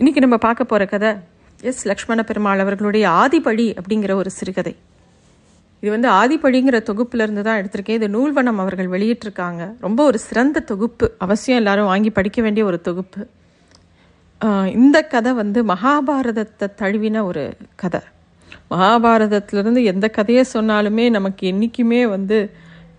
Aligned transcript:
இன்னைக்கு 0.00 0.20
நம்ம 0.24 0.36
பார்க்க 0.44 0.64
போகிற 0.64 0.84
கதை 0.90 1.08
எஸ் 1.70 1.82
லக்ஷ்மண 1.88 2.20
பெருமாள் 2.28 2.62
அவர்களுடைய 2.64 3.04
ஆதிபழி 3.22 3.66
அப்படிங்கிற 3.80 4.12
ஒரு 4.20 4.30
சிறுகதை. 4.36 4.72
இது 5.82 5.90
வந்து 5.94 6.08
ஆதிபழிங்கிற 6.20 6.78
தொகுப்புல 6.88 7.24
இருந்து 7.26 7.42
தான் 7.48 7.58
எடுத்திருக்கேன். 7.60 7.98
இது 8.00 8.08
நூல்வனம் 8.16 8.60
அவர்கள் 8.62 8.88
வெளியிட்டிருக்காங்க. 8.94 9.62
ரொம்ப 9.80 10.00
ஒரு 10.10 10.18
சிறந்த 10.26 10.62
தொகுப்பு. 10.70 11.08
அவசியம் 11.24 11.60
எல்லாரும் 11.60 11.90
வாங்கி 11.92 12.10
படிக்க 12.18 12.38
வேண்டிய 12.46 12.64
ஒரு 12.70 12.80
தொகுப்பு. 12.88 13.20
இந்த 14.78 14.98
கதை 15.14 15.32
வந்து 15.42 15.60
மகாபாரதத்தை 15.72 16.68
தழுவின 16.82 17.24
ஒரு 17.30 17.44
கதை. 17.82 18.02
மகாபாரதத்திலிருந்து 18.72 19.82
எந்த 19.92 20.08
கதையை 20.18 20.44
சொன்னாலுமே 20.56 21.06
நமக்கு 21.18 21.42
என்றைக்குமே 21.52 22.02
வந்து 22.16 22.38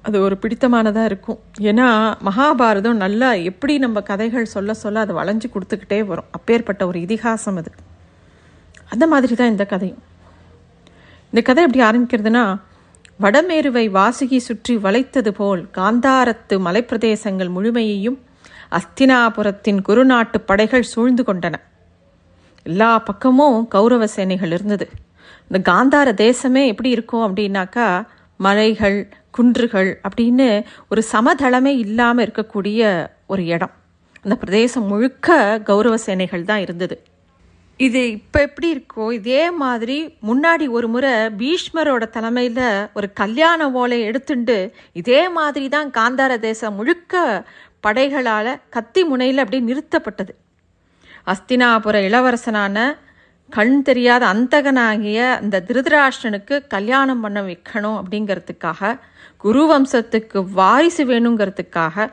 அது 0.03 0.21
ஒரு 0.21 0.37
பிடித்தமானதாக 0.41 1.05
இருக்கும். 1.05 1.39
ஏன்னா 1.59 1.87
மகாபாரதம் 2.25 3.01
நல்லா 3.03 3.31
எப்படி 3.31 3.77
நம்ம 3.77 4.01
கதைகள் 4.01 4.45
சொல்ல 4.45 4.73
சொல்ல 4.73 4.99
அது 4.99 5.13
வளைஞ்சு 5.19 5.47
கொடுத்துக்கிட்டே 5.53 5.99
வரும். 6.05 6.29
அப்பேற்பட்ட 6.31 6.87
ஒரு 6.87 6.99
இதிகாசம் 6.99 7.57
அது. 7.57 7.71
அந்த 8.89 9.07
மாதிரி 9.07 9.35
தான் 9.35 9.49
இந்த 9.49 9.65
கதையும். 9.65 10.01
இந்த 11.25 11.41
கதை 11.41 11.63
எப்படி 11.63 11.83
ஆரம்பிக்கிறதுனா 11.83 12.43
வடமேருவை 13.21 13.85
வாசுகி 13.97 14.37
சுற்றி 14.37 14.77
வளைத்தது 14.77 15.29
போல் 15.29 15.67
காந்தாரத்து 15.77 16.55
மலைப்பிரதேசங்கள் 16.67 17.49
முழுமையையும் 17.49 18.19
அஸ்தினாபுரத்தின் 18.71 19.81
குருநாட்டு 19.81 20.41
படைகள் 20.41 20.83
சூழ்ந்து 20.83 21.23
கொண்டன. 21.23 21.53
எல்லா 22.63 22.99
பக்கமும் 22.99 23.67
கௌரவ 23.67 24.07
சேனைகள் 24.07 24.51
இருந்தது. 24.51 24.89
இந்த 25.47 25.71
காந்தார 25.71 26.09
தேசமே 26.25 26.61
எப்படி 26.65 26.89
இருக்கும் 26.89 27.25
அப்படின்னாக்கா 27.27 27.87
மலைகள் 28.45 28.97
குன்றுகள் 29.37 29.89
அப்படின்னு 30.07 30.47
ஒரு 30.91 31.01
சமதளமே 31.13 31.73
இல்லாமல் 31.85 32.25
இருக்கக்கூடிய 32.25 32.81
ஒரு 33.33 33.43
இடம். 33.55 33.73
அந்த 34.23 34.35
பிரதேசம் 34.41 34.87
முழுக்க 34.91 35.37
கௌரவ 35.69 35.95
சேனைகள் 36.05 36.49
தான் 36.51 36.63
இருந்தது. 36.65 36.95
இது 37.79 38.01
இப்போ 38.17 38.39
எப்படி 38.47 38.67
இருக்கோ 38.75 39.05
இதே 39.17 39.43
மாதிரி 39.61 39.97
முன்னாடி 40.29 40.65
ஒரு 40.77 40.87
முறை 40.93 41.13
பீஷ்மரோட 41.39 42.03
தலைமையில் 42.15 42.67
ஒரு 42.97 43.07
கல்யாண 43.21 43.69
ஓலை 43.81 43.99
எடுத்துண்டு 44.09 44.57
இதே 45.01 45.21
மாதிரி 45.37 45.67
தான் 45.75 45.89
காந்தார 45.97 46.33
தேசம் 46.47 46.77
முழுக்க 46.79 47.23
படைகளால் 47.85 48.51
கத்தி 48.75 49.03
முனையில் 49.11 49.41
அப்படியே 49.43 49.63
நிறுத்தப்பட்டது. 49.69 50.33
அஸ்தினாபுர 51.31 51.95
இளவரசனான 52.09 52.77
கண் 53.49 53.81
தெரியாத 53.81 54.25
அந்தகனாகிய 54.25 55.31
அந்த 55.31 55.63
திருதராஷ்டனுக்கு 55.67 56.67
கல்யாணம் 56.67 57.19
பண்ண 57.19 57.41
வைக்கணும் 57.41 57.97
அப்படிங்கிறதுக்காக 58.01 58.99
குரு 59.37 59.63
வம்சத்துக்கு 59.71 60.51
வாரிசு 60.51 61.05
வேணுங்கிறதுக்காக 61.05 62.11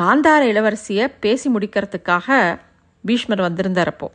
காந்தார 0.00 0.42
இளவரசியை 0.52 1.06
பேசி 1.20 1.50
முடிக்கிறதுக்காக 1.50 2.58
பீஷ்மர் 3.04 3.40
வந்திருந்தாரப்போ 3.40 4.08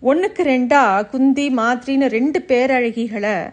ஒன்றுக்கு 0.00 0.42
ரெண்டா 0.42 1.06
குந்தி 1.10 1.54
மாத்ரின்னு 1.54 2.06
ரெண்டு 2.06 2.44
பேரழகிகளை 2.48 3.52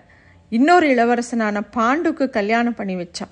இன்னொரு 0.50 0.88
இளவரசனான 0.88 1.62
பாண்டுக்கு 1.76 2.30
கல்யாணம் 2.30 2.76
பண்ணி 2.76 2.96
வச்சா. 2.96 3.26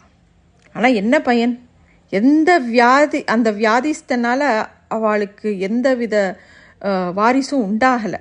ஆனால் 0.74 0.94
என்ன 0.94 1.20
பையன்? 1.20 1.68
எந்த 2.10 2.60
வியாதி 2.60 3.24
அந்த 3.24 3.52
வியாதிஸ்தனால 3.52 4.68
அவளுக்கு 4.88 5.60
எந்த 5.60 5.94
வித 5.94 6.40
வாரிசும் 6.82 7.66
உண்டாகலை. 7.68 8.20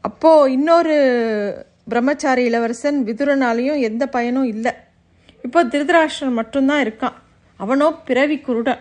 அப்போது 0.00 0.52
இன்னொரு 0.52 0.96
பிரம்மச்சாரி 1.88 2.44
இளவரசன் 2.44 3.04
விதுரனாலையும் 3.04 3.80
எந்த 3.80 4.06
பயனும் 4.06 4.44
இல்லை. 4.44 4.72
இப்போ 5.42 5.64
திருதராஷ்டிரன் 5.64 6.32
மட்டும்தான் 6.32 6.84
இருக்கான். 6.84 7.12
அவனோ 7.56 7.92
பிறவி 7.92 8.38
குருடன். 8.38 8.78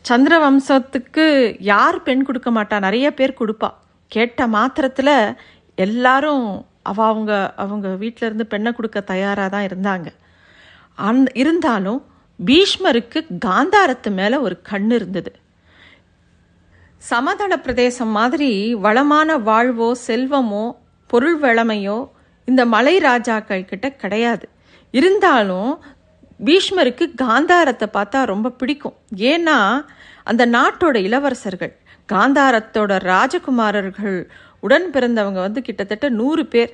சந்திர 0.00 0.50
வம்சத்துக்கு 0.50 1.56
யார் 1.58 2.02
பெண் 2.02 2.22
கொடுக்க 2.22 2.50
மாட்டா? 2.50 2.80
நிறைய 2.80 3.14
பேர் 3.14 3.38
கொடுப்பா. 3.40 3.70
கேட்ட 4.06 4.46
மாத்திரத்தில் 4.46 5.34
எல்லாரும் 5.74 6.66
அவ 6.82 7.06
அவங்க 7.06 7.54
அவங்க 7.56 7.88
வீட்டிலேருந்து 7.88 8.42
பெண்ணை 8.42 8.72
கொடுக்க 8.72 9.00
தயாராக 9.00 9.48
தான் 9.48 9.66
இருந்தாங்க. 9.68 10.06
அந் 10.94 11.24
இருந்தாலும் 11.34 12.06
பீஷ்மருக்கு 12.44 13.26
காந்தாரத்து 13.46 14.10
மேலே 14.10 14.36
ஒரு 14.36 14.62
கண் 14.62 14.90
இருந்தது. 14.90 15.32
சமதள 17.02 17.52
பிரதேசம் 17.56 18.12
மாதிரி 18.18 18.74
வளமான 18.74 19.36
வாழ்வோ 19.38 19.90
செல்வமோ 20.06 20.64
பொருள் 21.06 21.36
வளமையோ 21.40 21.98
இந்த 22.44 22.62
மலை 22.66 22.98
ராஜாக்கள் 22.98 23.64
கிட்ட 23.64 23.86
கிடையாது. 23.92 24.46
இருந்தாலும் 24.90 25.70
பீஷ்மருக்கு 26.44 27.04
காந்தாரத்தை 27.22 27.86
பார்த்தா 27.92 28.24
ரொம்ப 28.24 28.50
பிடிக்கும். 28.50 28.96
ஏன்னா 29.16 29.58
அந்த 30.24 30.46
நாட்டோட 30.46 30.96
இளவரசர்கள் 31.06 31.72
காந்தாரத்தோட 32.12 32.92
ராஜகுமாரர்கள் 33.12 34.18
உடன் 34.60 34.90
பிறந்தவங்க 34.92 35.40
வந்து 35.46 35.62
கிட்டத்தட்ட 35.62 36.08
நூறு 36.08 36.46
பேர். 36.46 36.72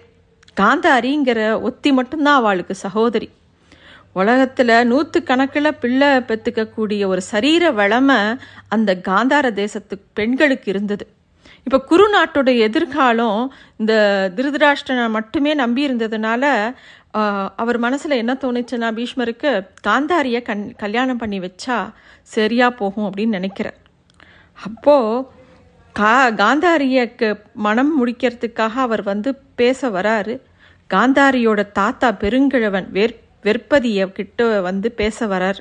காந்தாரிங்கிற 0.61 1.41
ஒத்தி 1.61 1.93
மட்டும்தான் 1.93 2.41
அவளுக்கு 2.43 2.75
சகோதரி. 2.75 3.29
உலகத்தில் 4.21 4.75
நூற்று 4.91 5.23
கணக்கில் 5.23 5.79
பிள்ளை 5.83 6.11
பெற்றுக்கக்கூடிய 6.29 7.03
ஒரு 7.13 7.23
சரீர 7.33 7.71
வளமை 7.81 8.19
அந்த 8.69 8.91
காந்தார 9.09 9.47
தேசத்து 9.53 9.95
பெண்களுக்கு 10.19 10.69
இருந்தது. 10.73 11.05
இப்போ 11.67 11.79
குரு 11.91 12.05
நாட்டோட 12.15 12.51
எதிர்காலம் 12.67 13.41
இந்த 13.77 13.95
திருதராஷ்டிரனை 14.37 15.07
மட்டுமே 15.17 15.53
நம்பி 15.55 15.89
இருந்ததுனால 15.89 16.45
அவர் 17.63 17.79
மனசில் 17.79 18.21
என்ன 18.23 18.33
தோணுச்சுன்னா 18.41 18.89
பீஷ்மருக்கு 18.99 19.51
காந்தாரியை 19.89 20.43
கண் 20.43 20.65
கல்யாணம் 20.77 21.21
பண்ணி 21.23 21.39
வச்சா 21.41 21.79
சரியாக 22.35 22.79
போகும் 22.81 23.07
அப்படின்னு 23.09 23.39
நினைக்கிறேன் 23.39 23.79
அப்போது 24.59 25.27
கா 25.97 26.15
காந்தாரியக்கு 26.43 27.29
மனம் 27.67 27.93
முடிக்கிறதுக்காக 27.99 28.75
அவர் 28.87 29.03
வந்து 29.03 29.31
பேச 29.55 29.89
வராரு. 29.97 30.35
காந்தாரியோட 30.91 31.61
தாத்தா 31.73 32.09
பெருங்கிழவன் 32.23 32.89
வேற் 32.91 33.15
வெற்பதிய 33.45 34.13
கிட்ட 34.13 34.61
வந்து 34.61 34.91
பேச 34.91 35.27
வரார். 35.27 35.59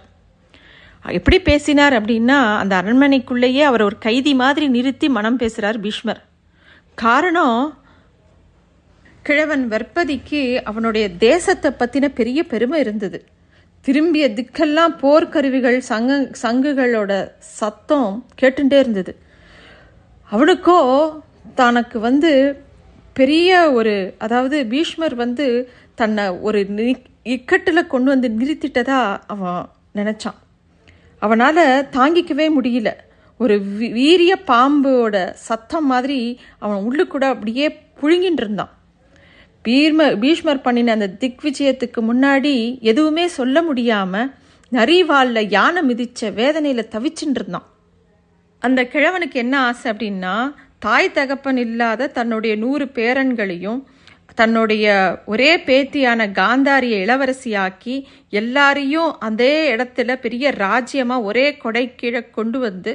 எப்படி 1.07 1.39
பேசினார் 1.39 1.93
அப்படின்னா 1.93 2.57
அந்த 2.57 2.81
அரண்மனைக்குள்ளேயே 2.81 3.63
அவர் 3.63 3.81
ஒரு 3.81 3.97
கைதி 3.97 4.33
மாதிரி 4.33 4.67
நிறுத்தி 4.67 5.09
மனம் 5.09 5.37
பேசுகிறார் 5.37 5.79
பீஷ்மர். 5.79 6.23
காரணம் 6.95 7.77
கிழவன் 9.21 9.69
வெற்பதிக்கு 9.69 10.61
அவனுடைய 10.61 11.09
தேசத்தை 11.09 11.71
பற்றின 11.71 12.07
பெரிய 12.07 12.43
பெருமை 12.43 12.79
இருந்தது. 12.79 13.25
திரும்பிய 13.81 14.29
திக்கெல்லாம் 14.29 14.97
போர்க்கருவிகள் 15.01 15.77
சங்க 15.77 16.31
சங்குகளோட 16.41 17.31
சத்தம் 17.39 18.25
கேட்டுட்டே 18.41 18.79
இருந்தது. 18.79 19.17
அவனுக்கோ 20.31 21.09
தனக்கு 21.55 21.99
வந்து 21.99 22.61
பெரிய 23.13 23.71
ஒரு 23.71 24.15
அதாவது 24.17 24.65
பீஷ்மர் 24.65 25.15
வந்து 25.15 25.69
தன்னை 25.95 26.29
ஒரு 26.29 26.67
நி- 26.69 27.03
இக்கட்டில் 27.25 27.87
கொண்டு 27.87 28.09
வந்து 28.09 28.29
நிறுத்திட்டதா 28.29 29.17
அவன் 29.27 29.65
நினச்சான். 29.95 30.41
அவனால் 31.19 31.87
தாங்கிக்கவே 31.91 32.49
முடியல. 32.61 32.93
ஒரு 33.37 33.59
வீ- 33.59 33.91
வீரிய 33.91 34.41
பாம்போட 34.47 35.29
சத்தம் 35.29 35.85
மாதிரி 35.85 36.39
அவன் 36.59 36.77
உள்ளுக்கூட 36.77 37.23
அப்படியே 37.23 37.79
புழுங்கின்னு 38.01 38.37
இருந்தான். 38.37 38.69
பீர்ம 39.67 40.19
பீஷ்மர் 40.19 40.61
பண்ணின 40.61 40.91
அந்த 40.91 41.09
திக் 41.09 41.43
விஜயத்துக்கு 41.43 42.01
முன்னாடி 42.01 42.81
எதுவுமே 42.81 43.27
சொல்ல 43.27 43.61
முடியாமல் 43.61 44.33
நரிவாலில் 44.71 45.49
யானை 45.49 45.81
மிதித்த 45.81 46.33
வேதனையில் 46.33 46.87
தவிச்சுட்டு 46.91 47.35
இருந்தான். 47.35 47.67
அந்த 48.59 48.83
கிழவனுக்கு 48.83 49.33
என்ன 49.33 49.59
ஆசை 49.59 49.91
அப்படின்னா 49.91 50.53
தாய் 50.79 51.11
தகப்பன் 51.11 51.57
இல்லாத 51.57 52.07
தன்னுடைய 52.07 52.55
நூறு 52.55 52.85
பேரன்களையும் 52.85 53.83
தன்னுடைய 54.35 54.85
ஒரே 55.25 55.57
பேத்தியான 55.57 56.27
காந்தாரிய 56.39 56.95
இளவரசியாக்கி 57.05 57.95
எல்லாரையும் 58.29 59.19
அதே 59.19 59.75
இடத்துல 59.75 60.15
பெரிய 60.15 60.51
ராஜ்யமாக 60.51 61.21
ஒரே 61.21 61.57
கொடை 61.57 61.95
கீழே 61.95 62.29
கொண்டு 62.29 62.59
வந்து 62.59 62.93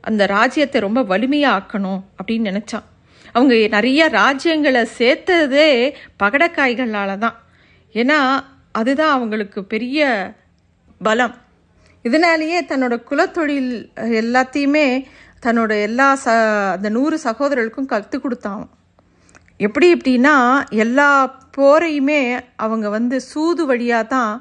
அந்த 0.00 0.26
ராஜ்யத்தை 0.26 0.80
ரொம்ப 0.80 1.02
வலிமையாக 1.02 1.56
ஆக்கணும் 1.58 2.00
அப்படின்னு 2.18 2.48
நினச்சான். 2.50 2.86
அவங்க 3.32 3.54
நிறைய 3.68 4.08
ராஜ்யங்களை 4.08 4.82
சேர்த்ததே 4.98 5.68
பகடக்காய்களால் 6.22 7.18
தான் 7.18 7.36
ஏன்னா 7.94 8.18
அதுதான் 8.72 9.12
அவங்களுக்கு 9.12 9.64
பெரிய 9.64 10.08
பலம். 11.02 11.34
இதனாலேயே 12.02 12.60
தன்னோட 12.62 12.94
குலத்தொழில் 13.10 13.72
எல்லாத்தையுமே 14.20 14.86
தன்னோட 15.46 15.82
எல்லா 15.82 16.08
ச 16.24 16.26
அந்த 16.76 16.88
நூறு 16.88 17.20
சகோதரர்களுக்கும் 17.24 17.90
கற்றுக் 17.92 18.22
கொடுத்தான் 18.22 18.62
எப்படி 19.66 19.86
இப்படின்னா 19.94 20.34
எல்லா 20.84 21.08
போரையுமே 21.56 22.20
அவங்க 22.64 22.86
வந்து 22.96 23.16
சூது 23.30 23.62
வழியாக 23.70 24.10
தான் 24.14 24.32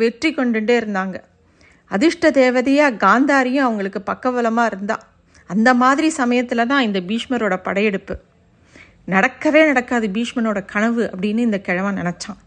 வெற்றி 0.00 0.30
கொண்டுட்டே 0.38 0.74
இருந்தாங்க. 0.80 1.16
அதிர்ஷ்ட 1.90 2.30
தேவதையாக 2.40 2.98
காந்தாரியும் 3.04 3.66
அவங்களுக்கு 3.68 4.00
பக்கபலமாக 4.10 4.70
இருந்தா. 4.72 4.96
அந்த 5.50 5.70
மாதிரி 5.82 6.08
சமயத்தில் 6.20 6.70
தான் 6.72 6.86
இந்த 6.88 6.98
பீஷ்மரோட 7.08 7.54
படையெடுப்பு. 7.66 8.14
நடக்கவே 9.14 9.62
நடக்காது 9.70 10.06
பீஷ்மனோட 10.16 10.58
கனவு 10.74 11.02
அப்படின்னு 11.12 11.46
இந்த 11.48 11.58
கிழவன் 11.68 11.98
நினச்சான். 12.00 12.40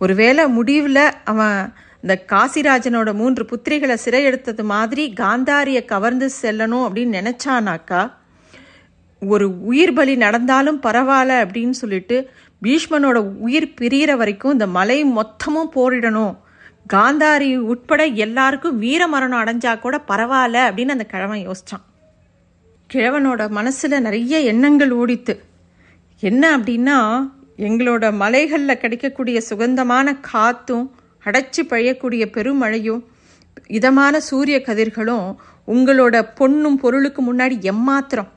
ஒருவேளை 0.00 0.44
முடிவில் 0.56 1.06
அவன் 1.32 1.58
இந்த 2.04 2.14
காசிராஜனோட 2.32 3.10
மூன்று 3.20 3.42
புத்திரிகளை 3.50 3.96
சிறையெடுத்தது 4.04 4.64
மாதிரி 4.74 5.04
காந்தாரியை 5.22 5.82
கவர்ந்து 5.92 6.26
செல்லணும் 6.42 6.84
அப்படின்னு 6.86 7.18
நினச்சானாக்கா 7.20 8.02
ஒரு 9.26 9.64
உயிர் 9.64 9.92
பலி 9.92 10.16
நடந்தாலும் 10.16 10.80
பரவாயில்ல 10.82 11.32
அப்படின்னு 11.44 11.70
சொல்லிட்டு 11.70 12.30
பீஷ்மனோட 12.62 13.18
உயிர் 13.46 13.74
பிரிகிற 13.80 14.16
வரைக்கும் 14.16 14.52
இந்த 14.52 14.66
மலை 14.66 15.04
மொத்தமும் 15.04 15.72
போரிடணும். 15.74 16.34
காந்தாரி 16.94 17.56
உட்பட 17.56 18.04
எல்லாருக்கும் 18.04 18.78
வீர 18.78 19.06
மரணம் 19.06 19.42
அடைஞ்சா 19.44 19.78
கூட 19.78 20.00
பரவாயில்ல 20.08 20.56
அப்படின்னு 20.68 20.94
அந்த 20.96 21.04
கிழவன் 21.04 21.48
யோசிச்சான். 21.48 21.84
கிழவனோட 22.90 23.48
மனசில் 23.48 24.00
நிறைய 24.00 24.40
எண்ணங்கள் 24.40 24.90
ஓடித்து 24.90 25.42
என்ன 26.20 26.58
அப்படின்னா 26.58 26.98
எங்களோட 27.58 28.12
மலைகளில் 28.12 28.78
கிடைக்கக்கூடிய 28.78 29.40
சுகந்தமான 29.40 30.16
காத்தும் 30.32 30.86
அடைச்சி 31.24 31.60
பழையக்கூடிய 31.62 32.24
பெருமழையும் 32.36 33.02
இதமான 33.66 34.20
சூரிய 34.20 34.62
கதிர்களும் 34.66 35.34
உங்களோட 35.68 36.14
பொண்ணும் 36.40 36.74
பொருளுக்கு 36.74 37.20
முன்னாடி 37.22 37.60
எம்மாத்திரம். 37.60 38.30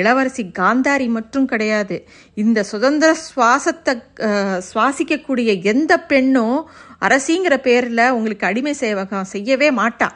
இளவரசி 0.00 0.42
காந்தாரி 0.58 1.06
மட்டும் 1.16 1.46
கிடையாது. 1.52 1.96
இந்த 2.42 2.58
சுதந்திர 2.72 3.10
சுவாசத்தை 3.26 3.94
சுவாசிக்கக்கூடிய 4.68 5.50
எந்த 5.72 5.92
பெண்ணும் 6.10 6.58
அரசிங்கிற 7.06 7.54
பேரில் 7.66 8.04
உங்களுக்கு 8.16 8.46
அடிமை 8.50 8.74
சேவகம் 8.82 9.30
செய்யவே 9.34 9.70
மாட்டா. 9.80 10.08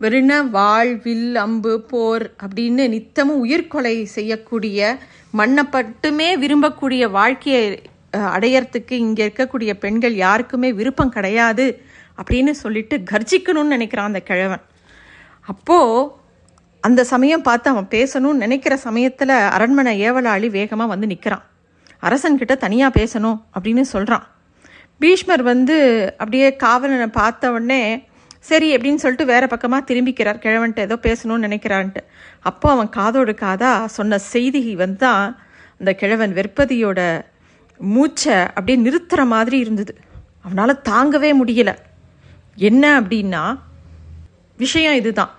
வெறுன 0.00 0.32
வாழ் 0.56 0.94
வில் 1.04 1.36
அம்பு 1.44 1.74
போர் 1.90 2.24
அப்படின்னு 2.44 2.84
நித்தமும் 2.94 3.42
உயிர்கொலை 3.44 3.96
செய்யக்கூடிய 4.16 4.88
மண்ணை 5.38 5.64
மட்டுமே 5.74 6.28
விரும்பக்கூடிய 6.42 7.04
வாழ்க்கையை 7.18 7.62
அடையறதுக்கு 8.34 8.94
இங்கே 9.04 9.22
இருக்கக்கூடிய 9.26 9.70
பெண்கள் 9.84 10.14
யாருக்குமே 10.24 10.68
விருப்பம் 10.80 11.14
கிடையாது 11.16 11.66
அப்படின்னு 12.20 12.52
சொல்லிட்டு 12.62 12.96
கர்ஜிக்கணும்னு 13.10 13.74
நினைக்கிறான் 13.76 14.10
அந்த 14.10 14.22
கிழவன். 14.30 14.62
அப்போது 15.52 16.06
அந்த 16.86 17.00
சமயம் 17.12 17.46
பார்த்து 17.48 17.70
அவன் 17.70 17.92
பேசணும்னு 17.96 18.42
நினைக்கிற 18.44 18.74
சமயத்தில் 18.86 19.34
அரண்மனை 19.56 19.92
ஏவலாளி 20.08 20.48
வேகமாக 20.56 20.92
வந்து 20.92 21.06
நிற்கிறான் 21.12 21.44
அரசன்கிட்ட 22.02 22.54
தனியாக 22.64 22.96
பேசணும் 23.00 23.38
அப்படின்னு 23.54 23.84
சொல்கிறான் 23.94 24.26
பீஷ்மர் 25.00 25.42
வந்து 25.52 25.76
அப்படியே 26.18 26.48
காவலனை 26.56 27.08
பார்த்த 27.20 27.50
உடனே 27.52 27.80
சரி 28.48 28.68
அப்படின்னு 28.76 29.02
சொல்லிட்டு 29.02 29.32
வேற 29.32 29.44
பக்கமாக 29.46 29.82
திரும்பிக்கிறார். 29.88 30.38
கிழவன்ட்டு 30.44 30.84
ஏதோ 30.86 30.96
பேசணும்னு 31.06 31.46
நினைக்கிறான்ட்டு. 31.46 32.00
அப்போ 32.40 32.66
அவன் 32.70 32.90
காதோடு 32.96 33.32
காதா 33.44 33.72
சொன்ன 33.96 34.18
செய்தி 34.32 34.60
வந்து 34.74 35.00
தான் 35.04 35.24
அந்த 35.80 35.92
கிழவன் 36.00 36.36
வெற்பதியோட 36.38 37.00
மூச்சை 37.80 38.36
அப்படியே 38.56 38.76
நிறுத்துற 38.84 39.22
மாதிரி 39.26 39.56
இருந்தது. 39.58 39.92
அவனால் 40.44 40.82
தாங்கவே 40.90 41.30
முடியல. 41.40 41.70
என்ன 42.68 42.84
அப்படின்னா 43.00 43.42
விஷயம் 44.56 44.98
இதுதான். 45.00 45.32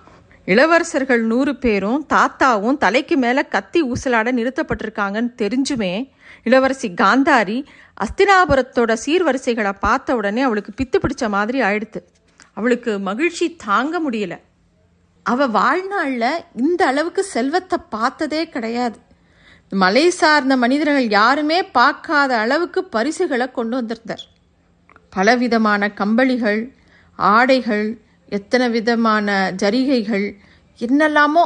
இளவரசர்கள் 0.48 1.22
நூறு 1.22 1.56
பேரும் 1.56 2.06
தாத்தாவும் 2.08 2.76
தலைக்கு 2.76 3.16
மேலே 3.16 3.42
கத்தி 3.48 3.82
ஊசலாட 3.82 4.28
நிறுத்தப்பட்டிருக்காங்கன்னு 4.38 5.32
தெரிஞ்சுமே 5.36 6.10
இளவரசி 6.44 6.88
காந்தாரி 6.88 7.64
அஸ்தினாபுரத்தோட 8.04 8.96
சீர்வரிசைகளை 9.06 9.72
பார்த்த 9.80 10.16
உடனே 10.16 10.42
அவளுக்கு 10.42 10.72
பித்து 10.76 10.96
பிடிச்ச 11.00 11.28
மாதிரி 11.28 11.60
ஆயிடுத்து. 11.60 12.00
அவளுக்கு 12.52 12.98
மகிழ்ச்சி 12.98 13.56
தாங்க 13.56 14.10
முடியல. 14.10 14.34
அவ 15.22 15.46
வாழ்நாளில் 15.46 16.44
இந்த 16.54 16.86
அளவுக்கு 16.86 17.22
செல்வத்தை 17.22 17.78
பார்த்ததே 17.90 18.48
கிடையாது. 18.48 18.98
மலை 19.70 20.10
சார்ந்த 20.10 20.56
மனிதர்கள் 20.56 21.08
யாருமே 21.08 21.62
பார்க்காத 21.62 22.36
அளவுக்கு 22.36 22.84
பரிசுகளை 22.84 23.50
கொண்டு 23.50 23.76
வந்திருந்தார். 23.76 24.24
பலவிதமான 25.10 25.90
கம்பளிகள் 25.94 26.72
ஆடைகள் 27.18 27.86
எத்தனை 28.28 28.66
விதமான 28.68 29.36
ஜரிகைகள் 29.62 30.26
என்னெல்லாமோ 30.80 31.44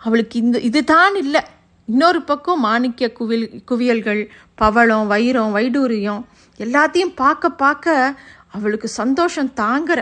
அவளுக்கு 0.00 0.36
இந்த 0.38 0.58
இதுதான் 0.68 1.14
இல்லை. 1.14 1.40
இன்னொரு 1.88 2.20
பக்கம் 2.22 2.60
மாணிக்க 2.60 3.08
குவில் 3.18 3.46
குவியல்கள் 3.68 4.22
பவளம் 4.54 5.06
வைரம் 5.06 5.54
வைடூரியம் 5.56 6.22
எல்லாத்தையும் 6.60 7.14
பார்க்க 7.14 7.50
பார்க்க 7.62 8.14
அவளுக்கு 8.48 8.88
சந்தோஷம் 9.00 9.50
தாங்குற. 9.62 10.00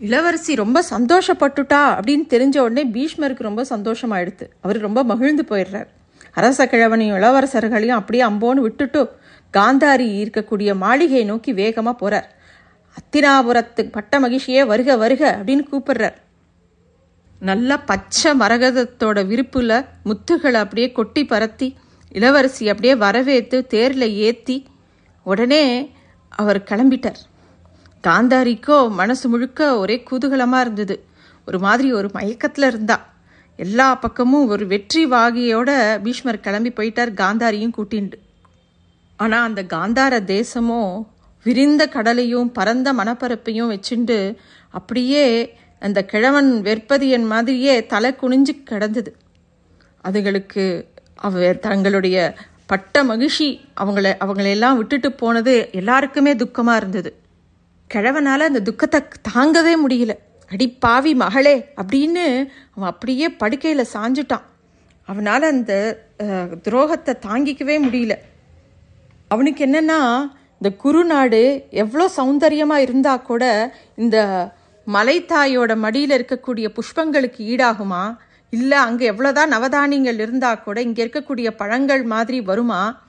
இளவரசி 0.00 0.52
ரொம்ப 0.54 0.78
சந்தோஷப்பட்டுட்டா 0.90 1.82
அப்படின்னு 1.96 2.26
தெரிஞ்ச 2.34 2.56
உடனே 2.58 2.84
பீஷ்மருக்கு 2.94 3.48
ரொம்ப 3.50 3.62
சந்தோஷமாயிடுது 3.70 4.46
அவர் 4.60 4.78
ரொம்ப 4.78 5.02
மகிழ்ந்து 5.04 5.44
போயிடுறார். 5.50 5.88
அரச 6.32 6.60
கிழவனையும் 6.66 7.18
இளவரசர்களையும் 7.20 7.98
அப்படியே 7.98 8.24
அம்போன்னு 8.24 8.64
விட்டுட்டு 8.66 9.02
காந்தாரி 9.54 10.08
இருக்கக்கூடிய 10.22 10.70
மாளிகையை 10.74 11.24
நோக்கி 11.24 11.52
வேகமாக 11.52 11.96
போகிறார் 11.96 12.28
அத்தினாபுரத்து 12.98 13.82
பட்ட 13.96 14.20
மகிழ்ச்சியே 14.20 14.62
வருக 14.66 14.96
வருக 14.96 15.22
அப்படின்னு 15.38 15.64
கூப்பிடுறார். 15.70 16.16
நல்ல 17.40 17.78
பச்சை 17.90 18.30
மரகதத்தோட 18.40 19.18
விருப்பில் 19.30 19.76
முத்துகளை 20.08 20.58
அப்படியே 20.64 20.88
கொட்டி 20.92 21.22
பரத்தி 21.22 21.68
இளவரசி 22.12 22.64
அப்படியே 22.68 22.94
வரவேற்று 22.96 23.58
தேரில் 23.66 24.08
ஏற்றி 24.26 24.56
உடனே 25.26 25.64
அவர் 26.40 26.60
கிளம்பிட்டார். 26.70 27.20
காந்தாரிக்கோ 28.04 28.78
மனசு 29.00 29.26
முழுக்க 29.28 29.60
ஒரே 29.78 29.96
குதூகலமாக 30.10 30.64
இருந்தது. 30.64 30.96
ஒரு 31.48 31.58
மாதிரி 31.58 31.88
ஒரு 31.92 32.08
மயக்கத்தில் 32.12 32.66
இருந்தா. 32.66 32.96
எல்லா 33.58 33.88
பக்கமும் 33.94 34.48
ஒரு 34.48 34.64
வெற்றி 34.66 35.02
வாகியோட 35.06 35.70
பீஷ்மர் 36.02 36.44
கிளம்பி 36.46 36.70
போயிட்டார் 36.70 37.12
காந்தாரியும் 37.22 37.74
கூட்டிண்டு. 37.78 38.16
ஆனால் 39.18 39.46
அந்த 39.48 39.62
காந்தார 39.74 40.14
தேசமோ 40.32 40.80
விரிந்த 41.44 41.82
கடலையும் 41.94 42.48
பரந்த 42.58 42.88
மணப்பரப்பையும் 43.00 43.72
வச்சுண்டு 43.74 44.18
அப்படியே 44.78 45.24
அந்த 45.82 46.00
கிழவன் 46.12 46.50
வெற்பதியன் 46.66 47.26
மாதிரியே 47.32 47.74
தலை 47.92 48.10
குனிஞ்சு 48.20 48.52
கிடந்தது. 48.70 49.10
அதுகளுக்கு 50.04 50.64
அவ 51.26 51.52
தங்களுடைய 51.66 52.18
பட்ட 52.70 53.04
மகிழ்ச்சி 53.10 53.48
அவங்கள 53.80 54.06
அவங்களையெல்லாம் 54.24 54.78
விட்டுட்டு 54.78 55.08
போனது 55.12 55.54
எல்லாருக்குமே 55.80 56.32
துக்கமாக 56.42 56.80
இருந்தது. 56.80 57.10
கிழவனால் 57.90 58.48
அந்த 58.50 58.62
துக்கத்தை 58.68 59.00
தாங்கவே 59.32 59.74
முடியல. 59.84 60.14
அடி 60.50 60.66
பாவி 60.84 61.12
மகளே 61.22 61.56
அப்படின்னு 61.80 62.24
அவன் 62.74 62.90
அப்படியே 62.92 63.26
படுக்கையில் 63.42 63.92
சாஞ்சுட்டான். 63.94 64.46
அவனால் 65.08 65.50
அந்த 65.52 65.72
துரோகத்தை 66.66 67.12
தாங்கிக்கவே 67.26 67.76
முடியல. 67.86 68.14
அவனுக்கு 69.28 69.62
என்னன்னா 69.66 69.98
இந்த 70.64 70.76
குறுநாடு 70.76 71.68
எவ்வளோ 71.70 72.10
சௌந்தரியமாக 72.16 72.84
இருந்தால் 72.84 73.22
கூட 73.22 73.44
இந்த 73.94 74.18
மலைத்தாயோட 74.86 75.76
மடியில் 75.76 76.14
இருக்கக்கூடிய 76.16 76.66
புஷ்பங்களுக்கு 76.76 77.40
ஈடாகுமா? 77.52 78.16
இல்லை 78.50 78.78
அங்கே 78.78 79.10
எவ்வளோதான் 79.10 79.52
நவதானியங்கள் 79.54 80.18
இருந்தால் 80.18 80.62
கூட 80.62 80.80
இங்கே 80.80 81.04
இருக்கக்கூடிய 81.04 81.50
பழங்கள் 81.50 82.02
மாதிரி 82.02 82.40
வருமா? 82.40 83.02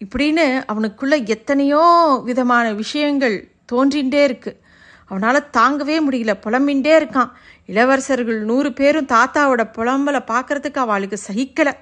இப்படின்னு 0.00 0.62
அவனுக்குள்ளே 0.66 1.26
எத்தனையோ 1.26 1.82
விதமான 2.24 2.72
விஷயங்கள் 2.72 3.48
தோன்றின்றே 3.72 4.22
இருக்கு. 4.22 4.60
அவனால் 5.06 5.48
தாங்கவே 5.58 5.98
முடியல. 6.08 6.34
புலம்பின்டே 6.46 6.94
இருக்கான். 7.00 7.30
இளவரசர்கள் 7.66 8.40
நூறு 8.40 8.72
பேரும் 8.72 9.06
தாத்தாவோட 9.06 9.64
புலம்பலை 9.78 10.22
பார்க்கறதுக்கு 10.34 10.82
அவளுக்கு 10.86 11.20
சகிக்கலை. 11.28 11.74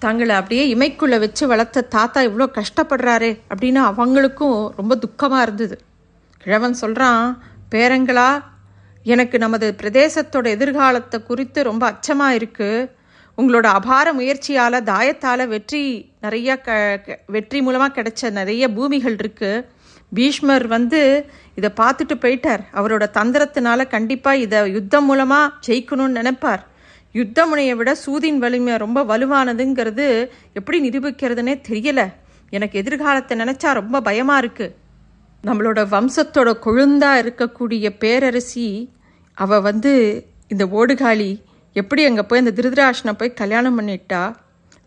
தங்களை 0.00 0.34
அப்படியே 0.34 0.74
இமைக்குள்ளே 0.74 1.18
வச்சு 1.18 1.46
வளர்த்த 1.46 1.80
தாத்தா 1.80 2.20
இவ்வளோ 2.20 2.46
கஷ்டப்படுறாரே 2.54 3.38
அப்படின்னு 3.54 3.80
அவங்களுக்கும் 3.90 4.68
ரொம்ப 4.76 4.98
துக்கமாக 4.98 5.42
இருந்தது. 5.42 5.80
கிழவன் 6.38 6.74
சொல்கிறான் 6.74 7.42
பேரங்களா 7.70 8.42
எனக்கு 9.04 9.38
நமது 9.38 9.74
பிரதேசத்தோட 9.82 10.46
எதிர்காலத்தை 10.46 11.22
குறித்து 11.22 11.62
ரொம்ப 11.62 11.86
அச்சமாக 11.86 12.36
இருக்குது 12.36 12.90
உங்களோட 13.38 13.66
அபார 13.66 14.12
முயற்சியால் 14.12 14.82
தாயத்தால் 14.82 15.48
வெற்றி 15.48 16.12
நிறைய 16.20 16.60
க 16.60 17.00
க- 17.06 17.18
வெற்றி 17.26 17.62
மூலமாக 17.62 18.02
கிடைச்ச 18.02 18.30
நிறைய 18.30 18.72
பூமிகள் 18.72 19.16
இருக்குது 19.16 19.66
பீஷ்மர் 20.14 20.66
வந்து 20.66 21.30
இதை 21.54 21.70
பார்த்துட்டு 21.76 22.14
போயிட்டார். 22.14 22.62
அவரோட 22.74 23.04
தந்திரத்தினால 23.14 23.88
கண்டிப்பாக 23.88 24.36
இதை 24.36 24.72
யுத்தம் 24.72 25.04
மூலமாக 25.04 25.52
ஜெயிக்கணும்னு 25.66 26.20
நினைப்பார். 26.20 26.62
யுத்த 27.14 27.46
முனையை 27.46 27.74
விட 27.74 27.90
சூதின் 28.06 28.40
வலிமை 28.42 28.74
ரொம்ப 28.76 29.00
வலுவானதுங்கிறது 29.10 30.06
எப்படி 30.52 30.78
நிரூபிக்கிறதுனே 30.88 31.54
தெரியல. 31.68 32.00
எனக்கு 32.56 32.78
எதிர்காலத்தை 32.78 33.34
நினைச்சா 33.38 33.72
ரொம்ப 33.72 34.00
பயமா 34.00 34.36
இருக்கு. 34.38 34.66
நம்மளோட 35.44 35.80
வம்சத்தோட 35.94 36.50
கொழுந்தா 36.66 37.10
இருக்கக்கூடிய 37.22 37.86
பேரரசி 38.02 38.66
அவ 39.34 39.60
வந்து 39.60 39.92
இந்த 40.48 40.64
ஓடுகாளி 40.78 41.30
எப்படி 41.76 42.04
அங்கே 42.04 42.22
போய் 42.22 42.42
அந்த 42.42 42.52
திருதராஷனை 42.58 43.12
போய் 43.12 43.38
கல்யாணம் 43.40 43.76
பண்ணிட்டா? 43.78 44.22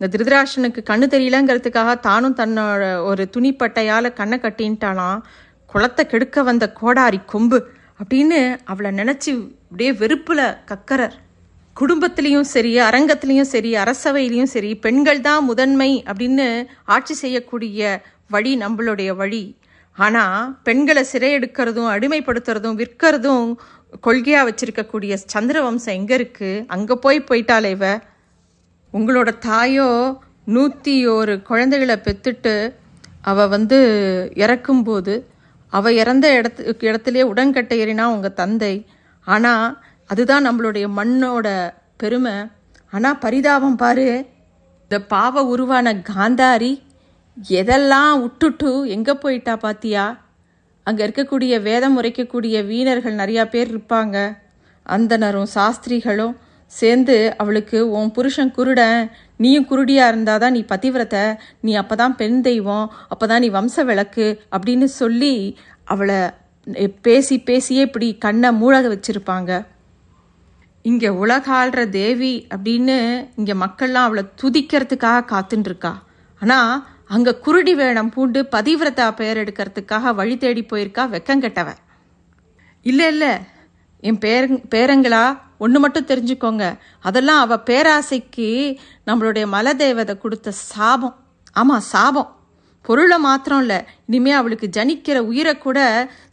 இந்த 0.00 0.06
திருதராஷனுக்கு 0.14 0.80
கண்ணு 0.90 1.06
தெரியலங்கிறதுக்காக 1.14 2.00
தானும் 2.00 2.36
தன்னோட 2.36 2.82
ஒரு 3.02 3.24
துணிப்பட்டையால் 3.36 4.16
கண்ணை 4.20 4.38
கட்டின்ட்டானா? 4.42 5.08
குளத்தை 5.66 6.06
கெடுக்க 6.06 6.42
வந்த 6.42 6.64
கோடாரி 6.72 7.20
கொம்பு 7.26 7.58
அப்படின்னு 8.00 8.40
அவளை 8.64 8.90
நினச்சி 8.90 9.32
அப்படியே 9.64 9.92
வெறுப்பில் 9.92 10.46
கக்கறர். 10.70 11.16
குடும்பத்திலையும் 11.76 12.48
சரி 12.54 12.72
அரங்கத்திலையும் 12.78 13.50
சரி 13.52 13.70
அரசவையிலையும் 13.76 14.50
சரி 14.54 14.70
பெண்கள் 14.74 15.20
தான் 15.20 15.44
முதன்மை 15.44 15.90
அப்படின்னு 16.06 16.46
ஆட்சி 16.84 17.14
செய்யக்கூடிய 17.14 17.80
வழி 18.30 18.52
நம்மளுடைய 18.56 19.10
வழி. 19.16 19.44
ஆனால் 19.98 20.52
பெண்களை 20.62 21.02
சிறையெடுக்கிறதும் 21.12 21.90
அடிமைப்படுத்துறதும் 21.94 22.78
விற்கிறதும் 22.80 23.48
கொள்கையாக 24.02 24.46
வச்சுருக்கக்கூடிய 24.48 25.14
சந்திரவம்சம் 25.34 25.96
எங்கே 25.98 26.14
இருக்குது 26.16 26.64
அங்கே 26.66 26.94
போய் 26.94 27.26
போயிட்டாலே 27.28 27.70
இவ 27.70 27.88
உங்களோட 28.92 29.30
தாயோ 29.38 29.90
நூற்றி 30.46 31.06
ஒரு 31.16 31.42
குழந்தைகளை 31.42 31.96
பெற்றுட்டு 32.06 32.54
அவள் 33.22 33.48
வந்து 33.48 33.78
இறக்கும்போது 34.34 35.14
அவள் 35.72 35.98
இறந்த 36.02 36.26
இடத்து 36.38 36.62
இடத்துலையே 36.88 37.24
உடன்கட்டை 37.32 37.76
ஏறினா 37.84 38.04
உங்கள் 38.14 38.38
தந்தை. 38.42 38.74
ஆனால் 39.26 39.66
அதுதான் 40.10 40.46
நம்மளுடைய 40.46 40.86
மண்ணோட 40.98 41.48
பெருமை. 42.02 42.36
ஆனால் 42.92 43.20
பரிதாபம் 43.24 43.80
பாரு. 43.82 44.08
இந்த 44.84 44.96
பாவ 45.14 45.44
உருவான 45.52 45.94
காந்தாரி 46.12 46.72
எதெல்லாம் 47.60 48.14
விட்டுட்டு 48.22 48.70
எங்கே 48.96 49.14
போயிட்டா 49.22 49.54
பாத்தியா? 49.56 50.04
அங்கே 50.86 51.02
இருக்கக்கூடிய 51.06 51.54
வேதம் 51.68 51.96
உரைக்கக்கூடிய 52.00 52.56
வீணர்கள் 52.70 53.20
நிறையா 53.22 53.44
பேர் 53.54 53.70
இருப்பாங்க. 53.74 54.16
அந்தனரும் 54.86 55.52
சாஸ்திரிகளும் 55.56 56.34
சேர்ந்து 56.72 57.16
அவளுக்கு 57.42 57.78
உன் 57.98 58.10
புருஷன் 58.16 58.54
குருடன் 58.56 59.00
நீயும் 59.42 59.68
குருடியாக 59.70 60.10
இருந்தால் 60.12 60.42
தான் 60.42 60.54
நீ 60.56 60.62
பதிவிரத 60.72 61.16
நீ 61.60 61.72
அப்போ 61.80 61.94
தான் 61.94 62.16
பெண் 62.20 62.40
தெய்வம் 62.40 62.86
அப்பதான் 63.12 63.42
நீ 63.44 63.48
வம்ச 63.50 63.84
விளக்கு 63.90 64.26
அப்படின்னு 64.56 64.86
சொல்லி 65.00 65.34
அவளை 65.94 66.18
பேசி 67.06 67.36
பேசியே 67.48 67.82
இப்படி 67.88 68.08
கண்ணை 68.24 68.50
மூழக 68.60 68.88
வச்சுருப்பாங்க. 68.94 69.50
இங்கே 70.84 71.08
உலகாள்ற 71.08 71.88
தேவி 71.88 72.46
அப்படின்னு 72.54 72.96
இங்கே 73.36 73.52
மக்கள்லாம் 73.52 74.06
அவளை 74.08 74.24
துதிக்கிறதுக்காக 74.42 75.28
காத்துட்டுருக்கா 75.32 75.92
ஆனால் 76.40 76.86
அங்கே 77.06 77.32
குருடி 77.44 77.74
வேடம் 77.74 78.08
பூண்டு 78.08 78.48
பதிவிரதா 78.52 79.06
பெயர் 79.10 79.36
எடுக்கிறதுக்காக 79.36 80.14
வழி 80.14 80.36
தேடி 80.36 80.62
போயிருக்கா 80.62 81.02
வெக்கங்கெட்டவ 81.14 81.70
இல்லை 82.82 83.06
இல்லை. 83.06 83.32
என் 84.00 84.18
பேர 84.18 84.42
பேரங்களா 84.70 85.38
ஒன்று 85.58 85.80
மட்டும் 85.80 86.06
தெரிஞ்சுக்கோங்க. 86.06 86.64
அதெல்லாம் 87.00 87.40
அவள் 87.40 87.66
பேராசைக்கு 87.70 88.78
நம்மளுடைய 89.06 89.44
மலதேவதை 89.56 90.18
கொடுத்த 90.18 90.50
சாபம். 90.50 91.16
ஆமாம் 91.52 91.84
சாபம். 91.92 92.30
பொருளை 92.86 93.18
மாத்திரம் 93.26 93.62
இல்லை 93.64 93.78
இனிமே 94.08 94.32
அவளுக்கு 94.38 94.66
ஜனிக்கிற 94.76 95.18
உயிரை 95.30 95.54
கூட 95.58 95.78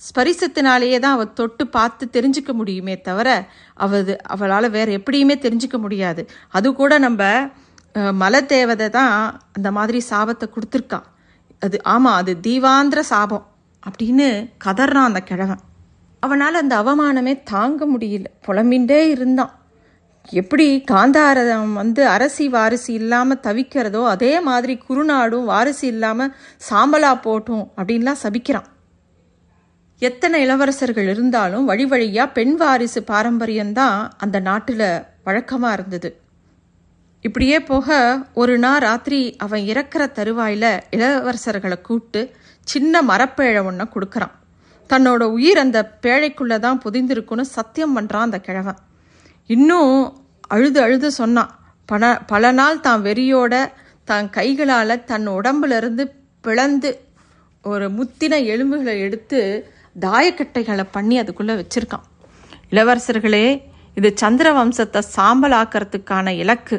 ஸ்பரிசத்தினாலேயே 0.08 0.98
தான் 1.04 1.16
அவள் 1.18 1.36
தொட்டு 1.40 1.66
பார்த்து 1.76 2.08
தெரிஞ்சுக்க 2.16 2.52
முடியுமே 2.60 2.96
தவிர 3.08 3.30
அவது 3.86 4.16
அவளால் 4.34 4.76
வேற 4.78 4.88
எப்படியுமே 5.00 5.38
தெரிஞ்சுக்க 5.46 5.78
முடியாது. 5.86 6.24
அது 6.58 6.68
கூட 6.82 7.00
நம்ம 7.06 7.22
மலை 8.24 8.42
தேவதை 8.56 8.90
தான் 8.98 9.16
அந்த 9.58 9.70
மாதிரி 9.78 10.02
சாபத்தை 10.10 10.48
கொடுத்துருக்கா. 10.56 11.00
அது 11.66 11.78
ஆமாம் 11.94 12.20
அது 12.22 12.34
தீவாந்திர 12.48 13.00
சாபம் 13.14 13.46
அப்படின்னு 13.84 14.28
கதறான் 14.66 15.10
அந்த 15.10 15.22
கிழவன். 15.30 15.62
அவனால் 16.24 16.62
அந்த 16.62 16.74
அவமானமே 16.84 17.34
தாங்க 17.54 17.86
முடியல. 17.94 18.28
புலம்பின்றே 18.48 19.02
இருந்தான். 19.16 19.54
எப்படி 20.26 20.66
காந்தாரதம் 20.92 21.72
வந்து 21.74 22.02
அரசி 22.08 22.46
வாரிசு 22.48 22.90
இல்லாமல் 22.94 23.42
தவிக்கிறதோ 23.48 24.02
அதே 24.06 24.34
மாதிரி 24.40 24.74
குருநாடும் 24.88 25.50
வாரிசு 25.52 25.86
இல்லாமல் 25.88 26.34
சாம்பலா 26.70 27.12
போட்டும் 27.26 27.66
அப்படின்லாம் 27.78 28.22
சபிக்கிறான். 28.24 28.68
எத்தனை 30.02 30.38
இளவரசர்கள் 30.46 31.08
இருந்தாலும் 31.14 31.66
வழி 31.66 31.86
வழியாக 31.86 32.34
பெண் 32.38 32.56
வாரிசு 32.62 33.02
பாரம்பரியம்தான் 33.12 33.98
அந்த 34.18 34.38
நாட்டில் 34.40 34.86
வழக்கமாக 35.24 35.76
இருந்தது. 35.78 36.12
இப்படியே 37.26 37.58
போக 37.62 37.98
ஒரு 38.34 38.54
நாள் 38.58 38.84
ராத்திரி 38.88 39.20
அவன் 39.38 39.64
இறக்குற 39.72 40.04
தருவாயில் 40.20 40.72
இளவரசர்களை 40.96 41.78
கூப்பிட்டு 41.82 42.22
சின்ன 42.68 43.02
மரப்பேழை 43.02 43.62
ஒன்றை 43.70 43.88
கொடுக்குறான். 43.88 44.34
தன்னோட 44.90 45.24
உயிர் 45.36 45.58
அந்த 45.58 45.80
பேழைக்குள்ளே 46.06 46.60
தான் 46.60 46.82
புதிந்திருக்குன்னு 46.86 47.46
சத்தியம் 47.58 47.96
பண்ணுறான் 47.98 48.28
அந்த 48.28 48.40
கிழவன். 48.48 48.80
இன்னும் 49.48 49.94
அழுது 50.48 50.82
அழுது 50.82 51.12
சொன்னான். 51.12 51.52
பல 51.86 52.20
பல 52.28 52.52
நாள் 52.52 52.84
தான் 52.88 53.02
வெறியோட 53.02 53.54
தான் 54.06 54.30
கைகளால் 54.30 55.04
தன் 55.04 55.28
உடம்புலேருந்து 55.28 56.04
பிளந்து 56.42 56.92
ஒரு 57.66 57.88
முத்தின 57.98 58.40
எலும்புகளை 58.54 58.94
எடுத்து 59.00 59.40
தாயக்கட்டைகளை 60.00 60.86
பண்ணி 60.92 61.16
அதுக்குள்ளே 61.20 61.54
வச்சுருக்கான். 61.54 62.06
இளவரசர்களே 62.72 63.46
இது 63.96 64.10
சந்திர 64.16 64.48
வம்சத்தை 64.54 65.02
சாம்பலாக்கிறதுக்கான 65.16 66.28
இலக்கு. 66.44 66.78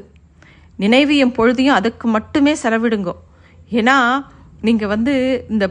நினைவியும் 0.77 1.35
பொழுதையும் 1.39 1.79
அதுக்கு 1.81 2.09
மட்டுமே 2.09 2.53
செலவிடுங்கோ. 2.63 3.15
ஏன்னா 3.71 3.97
நீங்கள் 4.61 4.93
வந்து 4.95 5.15
இந்த 5.49 5.67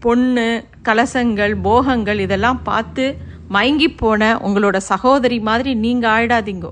பொண்ணு 0.00 0.46
கலசங்கள் 0.82 1.54
போகங்கள் 1.60 2.18
இதெல்லாம் 2.18 2.62
பார்த்து 2.62 3.04
மயங்கி 3.48 3.88
போன 3.94 4.36
உங்களோட 4.36 4.76
சகோதரி 4.76 5.40
மாதிரி 5.40 5.74
நீங்கள் 5.74 6.10
ஆயிடாதீங்கோ. 6.10 6.70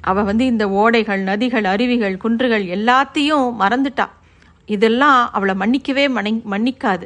அவள் 0.00 0.24
வந்து 0.24 0.46
இந்த 0.46 0.66
ஓடைகள் 0.66 1.22
நதிகள் 1.22 1.64
அருவிகள் 1.64 2.16
குன்றுகள் 2.16 2.64
எல்லாத்தையும் 2.64 3.48
மறந்துட்டா. 3.60 4.06
இதெல்லாம் 4.66 5.30
அவளை 5.32 5.54
மன்னிக்கவே 5.54 6.10
மணி 6.10 6.42
மன்னிக்காது. 6.50 7.02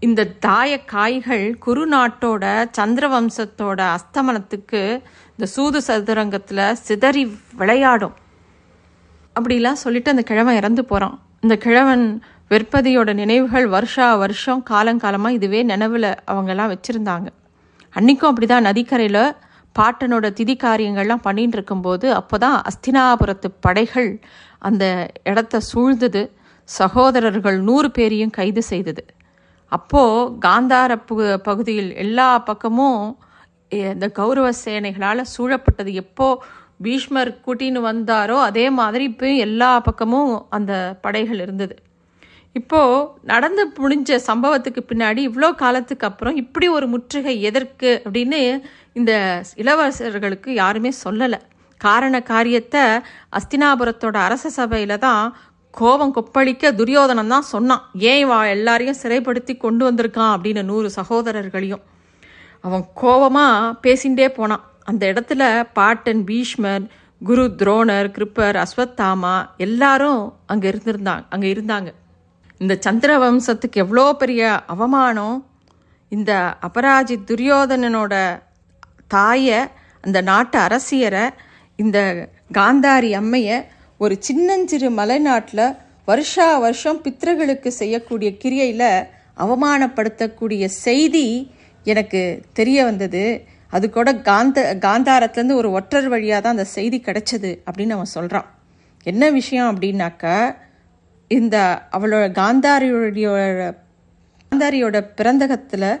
இந்த 0.00 0.24
தாய 0.24 0.84
காய்கள் 0.84 1.58
குருநாட்டோட 1.66 2.70
சந்திரவம்சத்தோட 2.78 3.96
அஸ்தமனத்துக்கு 3.96 5.02
இந்த 5.30 5.46
சூது 5.46 5.82
சதுரங்கத்தில் 5.82 6.74
சிதறி 6.74 7.36
விளையாடும். 7.54 8.14
அப்படிலாம் 9.40 9.82
சொல்லிட்டு 9.84 10.10
அந்த 10.10 10.22
கிழவன் 10.22 10.56
இறந்து 10.56 10.84
போகிறான் 10.84 11.20
இந்த 11.40 11.56
கிழவன் 11.56 12.22
வெற்பதியோட 12.50 13.14
நினைவுகள் 13.14 13.66
வருஷா 13.66 14.14
வருஷம் 14.14 14.64
காலங்காலமாக 14.70 15.28
இதுவே 15.28 15.62
நினைவில் 15.62 16.14
அவங்கெல்லாம் 16.26 16.74
வச்சுருந்தாங்க. 16.74 17.26
அன்றைக்கும் 17.94 18.36
அப்படிதான். 18.36 18.60
நதிக்கரையில் 18.60 19.34
பாட்டனோட 19.78 20.30
திதி 20.30 20.54
காரியங்கள்லாம் 20.62 21.22
பண்ணிட்டு 21.22 21.52
இருக்கும்போது 21.52 22.14
அப்போ 22.14 22.38
தான் 22.38 22.62
அஸ்தினாபுரத்து 22.62 23.44
படைகள் 23.60 24.20
அந்த 24.58 25.10
இடத்த 25.24 25.60
சூழ்ந்தது. 25.74 26.30
சகோதரர்கள் 26.64 27.60
நூறு 27.60 27.90
பேரையும் 27.90 28.30
கைது 28.30 28.62
செய்தது. 28.62 29.06
அப்போது 29.66 30.48
காந்தார 30.48 31.02
பு- 31.08 31.36
பகுதியில் 31.36 31.94
எல்லா 31.94 32.38
பக்கமும் 32.38 33.18
இந்த 33.68 34.08
கௌரவ 34.08 34.50
சேனைகளால் 34.64 35.24
சூழப்பட்டது. 35.38 35.92
எப்போ 35.92 36.44
பீஷ்மர் 36.82 37.40
கூட்டின்னு 37.46 37.80
வந்தாரோ 37.80 38.40
அதே 38.40 38.70
மாதிரி 38.70 39.04
இப்போ 39.04 39.26
எல்லா 39.26 39.80
பக்கமும் 39.80 40.46
அந்த 40.50 40.98
படைகள் 41.00 41.40
இருந்தது. 41.40 41.76
இப்போது 42.58 42.96
நடந்து 43.30 43.62
முடிஞ்ச 43.82 44.18
சம்பவத்துக்கு 44.28 44.80
பின்னாடி 44.90 45.20
இவ்வளோ 45.28 45.48
காலத்துக்கு 45.62 46.06
அப்புறம் 46.08 46.36
இப்படி 46.42 46.66
ஒரு 46.76 46.86
முற்றுகை 46.94 47.34
எதற்கு 47.48 47.90
அப்படின்னு 48.04 48.40
இந்த 48.98 49.12
இளவரசர்களுக்கு 49.62 50.50
யாருமே 50.62 50.90
சொல்லலை. 51.04 51.38
காரண 51.80 52.16
காரியத்தை 52.32 52.82
அஸ்தினாபுரத்தோட 53.38 54.16
அரச 54.26 54.50
சபையில் 54.58 55.02
தான் 55.06 55.22
கோபம் 55.74 56.14
கொப்பளிக்க 56.16 56.72
துரியோதனன் 56.80 57.32
தான் 57.34 57.48
சொன்னான். 57.52 57.84
ஏன் 58.10 58.26
வா 58.30 58.38
எல்லாரையும் 58.56 59.00
சிறைப்படுத்தி 59.02 59.54
கொண்டு 59.64 59.82
வந்திருக்கான் 59.88 60.34
அப்படின்னு 60.34 60.62
நூறு 60.70 60.88
சகோதரர்களையும். 60.98 61.82
அவன் 62.66 62.84
கோபமாக 63.02 63.72
பேசிகிட்டே 63.84 64.28
போனான். 64.38 64.66
அந்த 64.90 65.02
இடத்துல 65.12 65.42
பாட்டன் 65.78 66.22
பீஷ்மர் 66.28 66.84
குரு 67.20 67.44
துரோணர் 67.60 68.08
கிருப்பர் 68.16 68.56
அஸ்வத்தாமா 68.64 69.34
எல்லாரும் 69.66 70.22
அங்கே 70.52 70.66
இருந்திருந்தாங்க 70.72 71.24
அங்கே 71.34 71.48
இருந்தாங்க. 71.54 71.90
இந்த 72.62 72.78
சந்திர 72.80 73.18
வம்சத்துக்கு 73.18 73.72
எவ்வளோ 73.72 74.12
பெரிய 74.12 74.62
அவமானம் 74.66 75.46
இந்த 76.08 76.54
அபராஜி 76.60 77.16
துரியோதனனோட 77.26 78.40
தாயை 79.06 79.60
அந்த 80.00 80.20
நாட்டு 80.20 80.58
அரசியரை 80.58 81.30
இந்த 81.76 82.28
காந்தாரி 82.52 83.10
அம்மையை 83.12 83.64
ஒரு 83.98 84.16
சின்னஞ்சிறு 84.20 84.90
மலைநாட்டில் 84.90 85.76
வருஷா 86.04 86.58
வருஷம் 86.58 87.00
பித்ருகளுக்கு 87.02 87.68
செய்யக்கூடிய 87.68 88.30
கிரியையில் 88.30 89.06
அவமானப்படுத்தக்கூடிய 89.36 90.64
செய்தி 90.64 91.52
எனக்கு 91.84 92.42
தெரிய 92.52 92.84
வந்தது. 92.84 93.44
அது 93.70 93.90
கூட 93.90 94.14
காந்த 94.14 94.78
காந்தாரத்துலேருந்து 94.80 95.54
ஒரு 95.54 95.70
ஒற்றர் 95.70 96.08
வழியாக 96.08 96.40
தான் 96.40 96.52
அந்த 96.52 96.64
செய்தி 96.64 97.02
கிடைச்சது 97.06 97.58
அப்படின்னு 97.66 97.90
அவன் 97.90 98.14
சொல்கிறான் 98.16 98.50
என்ன 99.02 99.30
விஷயம் 99.30 99.70
அப்படின்னாக்கா 99.72 100.54
இந்த 101.28 101.82
அவளோட 101.92 102.32
காந்தாரியோட 102.32 103.74
காந்தாரியோட 104.52 105.06
பிறந்தகத்தில் 105.14 106.00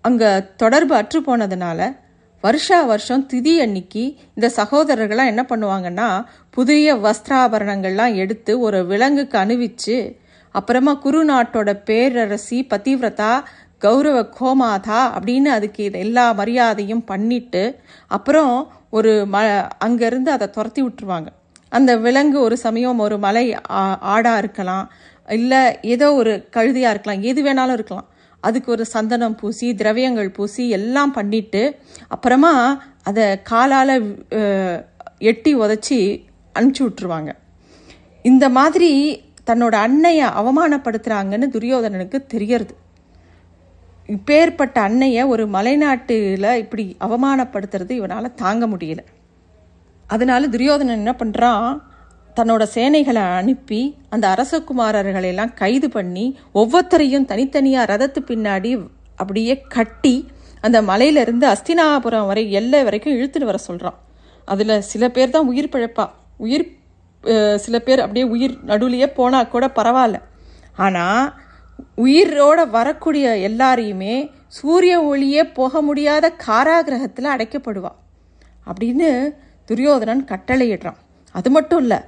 அங்கே 0.00 0.46
தொடர்பு 0.56 0.94
அற்று 0.94 1.20
போனதுனால 1.20 1.96
வருஷா 2.40 2.82
வருஷம் 2.82 3.26
திதி 3.32 3.60
அன்னைக்கு 3.60 4.18
இந்த 4.34 4.52
சகோதரர்கள்லாம் 4.56 5.30
என்ன 5.34 5.46
பண்ணுவாங்கன்னா 5.48 6.24
புதிய 6.50 6.94
வஸ்திராபரணங்கள்லாம் 6.96 8.14
எடுத்து 8.14 8.60
ஒரு 8.60 8.86
விலங்குக்கு 8.86 9.38
அணிவிச்சு 9.38 10.16
அப்புறமா 10.50 10.94
குரு 10.94 11.24
நாட்டோட 11.24 11.82
பேரரசி 11.86 12.66
பதிவிரதா 12.70 13.40
கௌரவ 13.78 14.30
கோமாதா 14.40 15.00
அப்படின்னு 15.16 15.46
அதுக்கு 15.46 15.92
எல்லா 15.92 16.34
மரியாதையும் 16.34 17.04
பண்ணிட்டு 17.04 17.82
அப்புறம் 18.06 18.72
ஒரு 18.90 19.26
ம 19.32 19.36
அங்கேருந்து 19.84 20.28
அதை 20.28 20.48
துரத்தி 20.48 20.82
விட்டுருவாங்க. 20.82 21.28
அந்த 21.72 21.96
விலங்கு 21.96 22.40
ஒரு 22.40 22.56
சமயம் 22.56 22.98
ஒரு 22.98 23.18
மலை 23.18 23.44
ஆ- 23.70 23.98
இருக்கலாம் 24.38 24.86
இல்லை 25.28 25.60
ஏதோ 25.82 26.14
ஒரு 26.14 26.46
கழுதியாக 26.50 26.90
இருக்கலாம் 26.90 27.22
எது 27.22 27.42
வேணாலும் 27.42 27.72
இருக்கலாம். 27.72 28.08
அதுக்கு 28.42 28.72
ஒரு 28.72 28.84
சந்தனம் 28.86 29.34
பூசி 29.34 29.74
திரவியங்கள் 29.74 30.30
பூசி 30.30 30.68
எல்லாம் 30.68 31.12
பண்ணிட்டு 31.12 31.62
அப்புறமா 32.08 32.52
அதை 33.02 33.42
காலால் 33.42 33.94
எட்டி 35.18 35.56
உதச்சி 35.56 35.98
அனுப்பிச்சி 36.54 36.82
விட்ருவாங்க 36.82 37.30
இந்த 38.24 38.48
மாதிரி 38.48 38.90
தன்னோட 39.46 39.74
அன்னையை 39.78 40.26
அவமானப்படுத்துகிறாங்கன்னு 40.40 41.48
துரியோதனனுக்கு 41.52 42.26
தெரியறது. 42.26 42.74
இப்பேற்பட்ட 44.08 44.76
அன்னையை 44.80 45.22
ஒரு 45.22 45.46
மலைநாட்டில் 45.46 46.54
இப்படி 46.54 46.96
அவமானப்படுத்துறது 47.00 47.90
இவனால் 47.90 48.34
தாங்க 48.34 48.66
முடியலை. 48.66 49.04
அதனால 50.12 50.48
துரியோதனன் 50.48 51.00
என்ன 51.02 51.12
பண்ணுறான் 51.20 51.68
தன்னோட 52.36 52.62
சேனைகளை 52.74 53.22
அனுப்பி 53.38 53.80
அந்த 54.14 54.24
அரசகுமாரர்களையெல்லாம் 54.34 55.54
கைது 55.54 55.88
பண்ணி 55.88 56.26
ஒவ்வொருத்தரையும் 56.60 57.28
தனித்தனியாக 57.30 57.90
ரதத்து 57.92 58.20
பின்னாடி 58.30 58.70
அப்படியே 59.16 59.54
கட்டி 59.76 60.14
அந்த 60.66 60.78
மலையிலேருந்து 60.82 61.46
அஸ்தினாபுரம் 61.54 62.28
வரை 62.30 62.42
எல்லை 62.60 62.80
வரைக்கும் 62.86 63.16
இழுத்துட்டு 63.16 63.50
வர 63.50 63.58
சொல்கிறான் 63.68 63.98
அதில் 64.48 64.74
சில 64.90 65.04
பேர் 65.16 65.34
தான் 65.34 65.48
உயிர் 65.50 65.72
பிழைப்பா. 65.72 66.06
உயிர் 66.44 66.64
சில 67.64 67.76
பேர் 67.86 68.02
அப்படியே 68.04 68.26
உயிர் 68.34 68.54
நடுவுலையே 68.70 69.08
போனால் 69.18 69.52
கூட 69.54 69.64
பரவாயில்ல. 69.78 70.18
ஆனால் 70.84 71.24
உயிரோட 72.04 72.60
வரக்கூடிய 72.76 73.26
எல்லாரையுமே 73.48 74.14
சூரிய 74.58 74.94
ஒளியே 75.10 75.42
போக 75.58 75.82
முடியாத 75.88 76.26
காராகிரகத்தில் 76.46 77.32
அடைக்கப்படுவா. 77.34 77.92
அப்படின்னு 78.66 79.10
துரியோதனன் 79.70 80.24
கட்டளையிடுறான். 80.30 80.98
அது 81.34 81.48
மட்டும் 81.56 81.80
இல்லை 81.84 81.98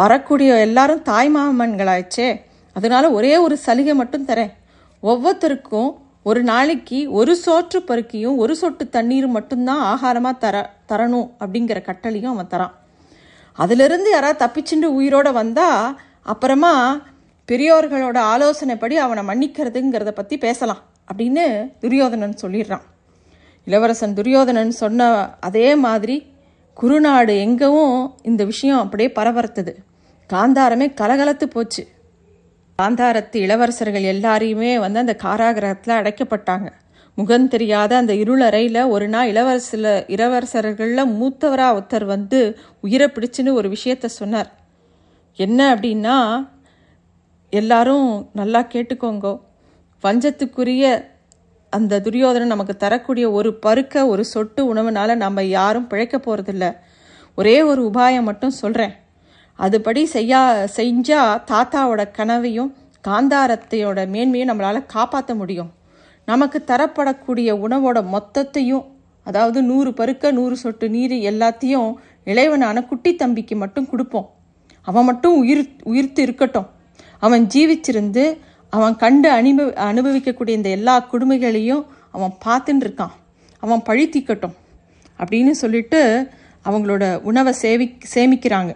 வரக்கூடிய 0.00 0.50
எல்லாரும் 0.66 1.02
தாய் 1.10 1.30
மாமன்களாச்சே 1.36 2.28
அதனால 2.76 3.04
ஒரே 3.16 3.32
ஒரு 3.36 3.56
சலுகை 3.64 3.94
மட்டும் 4.00 4.28
தரேன். 4.28 4.52
ஒவ்வொருத்தருக்கும் 5.02 5.90
ஒரு 6.30 6.40
நாளைக்கு 6.50 6.98
ஒரு 7.18 7.32
சோற்று 7.44 7.78
பருக்கியும் 7.86 8.36
ஒரு 8.42 8.54
சொட்டு 8.60 8.84
தண்ணீர் 8.88 9.26
மட்டும்தான் 9.36 9.82
ஆகாரமாக 9.92 10.36
தர 10.44 10.56
தரணும் 10.90 11.28
அப்படிங்கிற 11.42 11.78
கட்டளையும் 11.88 12.32
அவன் 12.34 12.50
தரான். 12.52 12.74
அதிலிருந்து 13.58 14.10
யாராவது 14.10 14.42
தப்பிச்சுட்டு 14.44 14.88
உயிரோட 14.98 15.28
வந்தால் 15.32 15.96
அப்புறமா 16.32 16.72
பெரியோர்களோட 17.48 18.18
ஆலோசனைப்படி 18.32 18.96
அவனை 19.04 19.22
மன்னிக்கிறதுங்கிறத 19.30 20.10
பற்றி 20.10 20.36
பேசலாம் 20.38 20.82
அப்படின்னு 21.10 21.44
துரியோதனன் 21.80 22.40
சொல்லிடுறான். 22.42 22.84
இளவரசன் 23.66 24.14
துரியோதனன் 24.14 24.72
சொன்ன 24.82 25.10
அதே 25.48 25.68
மாதிரி 25.86 26.16
குருநாடு 26.80 27.34
எங்கவும் 27.38 28.14
இந்த 28.22 28.44
விஷயம் 28.44 28.78
அப்படியே 28.78 29.12
பரபரத்தது. 29.14 29.74
காந்தாரமே 30.32 30.94
கலகலத்து 30.94 31.44
போச்சு. 31.44 31.86
காந்தாரத்து 32.82 33.36
இளவரசர்கள் 33.36 34.02
எல்லாரையுமே 34.02 34.78
வந்து 34.78 34.98
அந்த 34.98 35.16
காராகிரகத்தில் 35.22 35.98
அடைக்கப்பட்டாங்க. 36.00 36.70
முகம் 37.14 37.48
தெரியாத 37.48 37.96
அந்த 37.96 38.12
இருளறையில் 38.12 38.88
ஒரு 38.88 39.08
நாள் 39.08 39.32
இளவரசில் 39.32 40.04
இளவரசர்களில் 40.08 41.20
மூத்தவரா 41.20 41.74
ஒருத்தர் 41.76 42.04
வந்து 42.04 42.58
உயிரை 42.80 43.08
பிடிச்சுன்னு 43.08 43.52
ஒரு 43.52 43.68
விஷயத்த 43.68 44.04
சொன்னார். 44.04 44.52
என்ன 45.36 45.74
அப்படின்னா 45.74 46.48
எல்லாரும் 47.50 48.30
நல்லா 48.32 48.60
கேட்டுக்கோங்க. 48.60 49.40
வஞ்சத்துக்குரிய 50.02 51.10
அந்த 51.72 52.00
துரியோதனன் 52.00 52.54
நமக்கு 52.54 52.74
தரக்கூடிய 52.76 53.26
ஒரு 53.30 53.50
பருக்க 53.66 54.06
ஒரு 54.06 54.24
சொட்டு 54.24 54.74
உணவுனால 54.74 55.14
நம்ம 55.14 55.44
யாரும் 55.44 55.86
பிழைக்க 55.86 56.16
போகிறதில்ல 56.18 56.66
ஒரே 57.38 57.62
ஒரு 57.62 57.82
உபாயம் 57.86 58.28
மட்டும் 58.30 58.58
சொல்கிறேன் 58.62 58.94
அதுபடி 59.58 60.02
செய்யா 60.14 60.40
செஞ்சால் 60.76 61.40
தாத்தாவோட 61.50 62.02
கனவையும் 62.12 62.70
காந்தாரத்தையோட 63.08 64.00
மேன்மையும் 64.14 64.50
நம்மளால் 64.50 64.86
காப்பாற்ற 64.86 65.34
முடியும். 65.34 65.70
நமக்கு 66.28 66.58
தரப்படக்கூடிய 66.66 67.50
உணவோட 67.64 67.98
மொத்தத்தையும் 68.14 68.84
அதாவது 69.26 69.58
நூறு 69.62 69.90
பருக்க 69.90 70.32
நூறு 70.32 70.56
சொட்டு 70.56 70.86
நீர் 70.90 71.16
எல்லாத்தையும் 71.30 71.90
இளைவனான 72.24 72.86
குட்டி 72.86 73.14
தம்பிக்கு 73.14 73.56
மட்டும் 73.56 73.88
கொடுப்போம். 73.88 74.28
அவன் 74.86 75.04
மட்டும் 75.04 75.36
உயிர் 75.36 75.64
உயிர்த்து 75.82 76.22
இருக்கட்டும். 76.22 76.68
அவன் 77.18 77.44
ஜீவிச்சிருந்து 77.54 78.24
அவன் 78.76 78.94
கண்டு 79.02 79.28
அனுபவ 79.38 79.70
அனுபவிக்கக்கூடிய 79.92 80.58
இந்த 80.58 80.70
எல்லா 80.76 80.94
கொடுமைகளையும் 81.12 81.82
அவன் 82.16 82.32
பார்த்துன்னு 82.44 82.84
இருக்கான். 82.86 83.14
அவன் 83.62 83.82
பழித்திக்கட்டும் 83.88 84.56
அப்படின்னு 85.20 85.52
சொல்லிட்டு 85.62 86.00
அவங்களோட 86.68 87.04
உணவை 87.30 87.52
சேவி 87.62 87.86
சேமிக்கிறாங்க. 88.14 88.72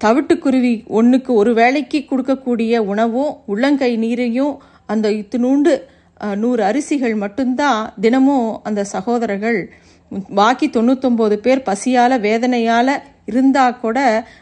தவிட்டுக்குருவி 0.00 0.74
ஒன்றுக்கு 0.98 1.32
ஒரு 1.40 1.50
வேளைக்கு 1.60 1.98
கொடுக்கக்கூடிய 2.10 2.78
உணவும் 2.92 3.32
உள்ளங்கை 3.52 3.92
நீரையும் 4.04 4.54
அந்த 4.92 5.06
இத்தினூண்டு 5.20 5.72
நூறு 6.42 6.62
அரிசிகள் 6.70 7.14
மட்டும்தான் 7.22 7.80
தினமும் 8.04 8.48
அந்த 8.68 8.80
சகோதரர்கள் 8.94 9.60
பாக்கி 10.38 10.66
தொண்ணூத்தொம்பது 10.68 11.36
பேர் 11.44 11.66
பசியால் 11.68 12.22
வேதனையால் 12.26 12.94
இருந்தால் 13.30 13.80
கூட 13.84 13.98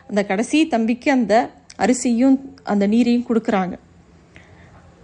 அந்த 0.08 0.20
கடைசி 0.30 0.58
தம்பிக்கு 0.74 1.10
அந்த 1.18 1.34
அரிசியும் 1.84 2.36
அந்த 2.72 2.84
நீரையும் 2.94 3.28
கொடுக்குறாங்க. 3.28 3.74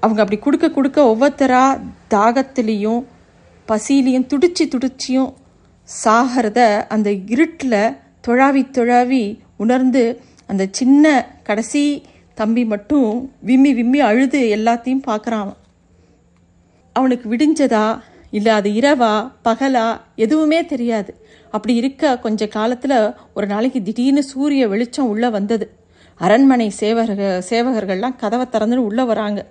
அவங்க 0.00 0.22
அப்படி 0.22 0.40
கொடுக்க 0.40 0.70
கொடுக்க 0.70 1.02
ஒவ்வொருத்தராக 1.02 1.80
தாகத்துலேயும் 2.11 3.04
பசியிலையும் 3.68 4.26
துடிச்சு 4.26 4.62
துடிச்சியும் 4.64 5.35
சாகிறத 6.04 6.87
அந்த 6.88 7.11
இருட்டில் 7.11 7.96
தொழாவி 8.28 8.62
தொழாவி 8.72 9.38
உணர்ந்து 9.56 10.20
அந்த 10.46 10.68
சின்ன 10.70 11.28
கடைசி 11.42 12.02
தம்பி 12.35 12.64
மட்டும் 12.64 13.32
விம்மி 13.40 13.74
விம்மி 13.74 14.00
அழுது 14.00 14.40
எல்லாத்தையும் 14.56 15.00
பார்க்குறான் 15.06 15.44
அவன். 15.44 15.56
அவனுக்கு 16.92 17.37
விடிஞ்சதா? 17.37 18.00
இல்லை 18.30 18.52
அது 18.52 18.70
இரவா? 18.70 19.32
பகலா? 19.44 20.00
எதுவுமே 20.16 20.64
தெரியாது. 20.64 21.26
அப்படி 21.50 21.74
இருக்க 21.74 22.18
கொஞ்ச 22.18 22.46
காலத்தில் 22.46 23.14
ஒரு 23.35 23.46
நாளைக்கு 23.46 23.82
திடீர்னு 23.82 24.22
சூரிய 24.22 24.68
வெளிச்சம் 24.68 25.09
உள்ளே 25.09 25.28
வந்தது. 25.28 25.76
அரண்மனை 26.16 26.72
சேவக 26.80 27.42
சேவகர்கள்லாம் 27.50 28.16
கதவை 28.16 28.46
திறந்துன்னு 28.52 28.76
உள்ளே 28.76 29.02
வராங்க. 29.02 29.46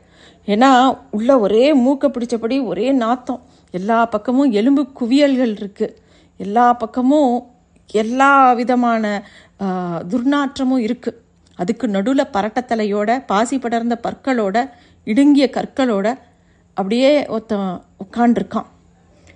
ஏன்னா 0.48 0.98
உள்ளே 1.12 1.34
ஒரே 1.34 1.74
மூக்க 1.74 2.08
பிடிச்சபடி 2.08 2.66
ஒரே 2.66 2.92
நாத்தம். 2.92 3.42
எல்லா 3.72 4.06
பக்கமும் 4.06 4.52
எலும்பு 4.52 4.92
குவியல்கள் 5.00 5.54
இருக்குது 5.56 5.96
எல்லா 6.38 6.74
பக்கமும் 6.74 7.54
எல்லா 7.94 8.54
விதமான 8.54 9.24
துர்நாற்றமும் 10.08 10.84
இருக்குது 10.88 11.18
அதுக்கு 11.56 11.88
நடுவில் 11.88 12.32
பரட்டத்தலையோட 12.34 13.26
பாசி 13.26 13.58
படர்ந்த 13.58 14.00
பற்களோட 14.04 14.70
இடுங்கிய 15.04 15.50
கற்களோட 15.54 16.08
அப்படியே 16.74 17.28
ஒருத்தன் 17.28 17.82
உட்காண்டிருக்கான் 18.04 18.66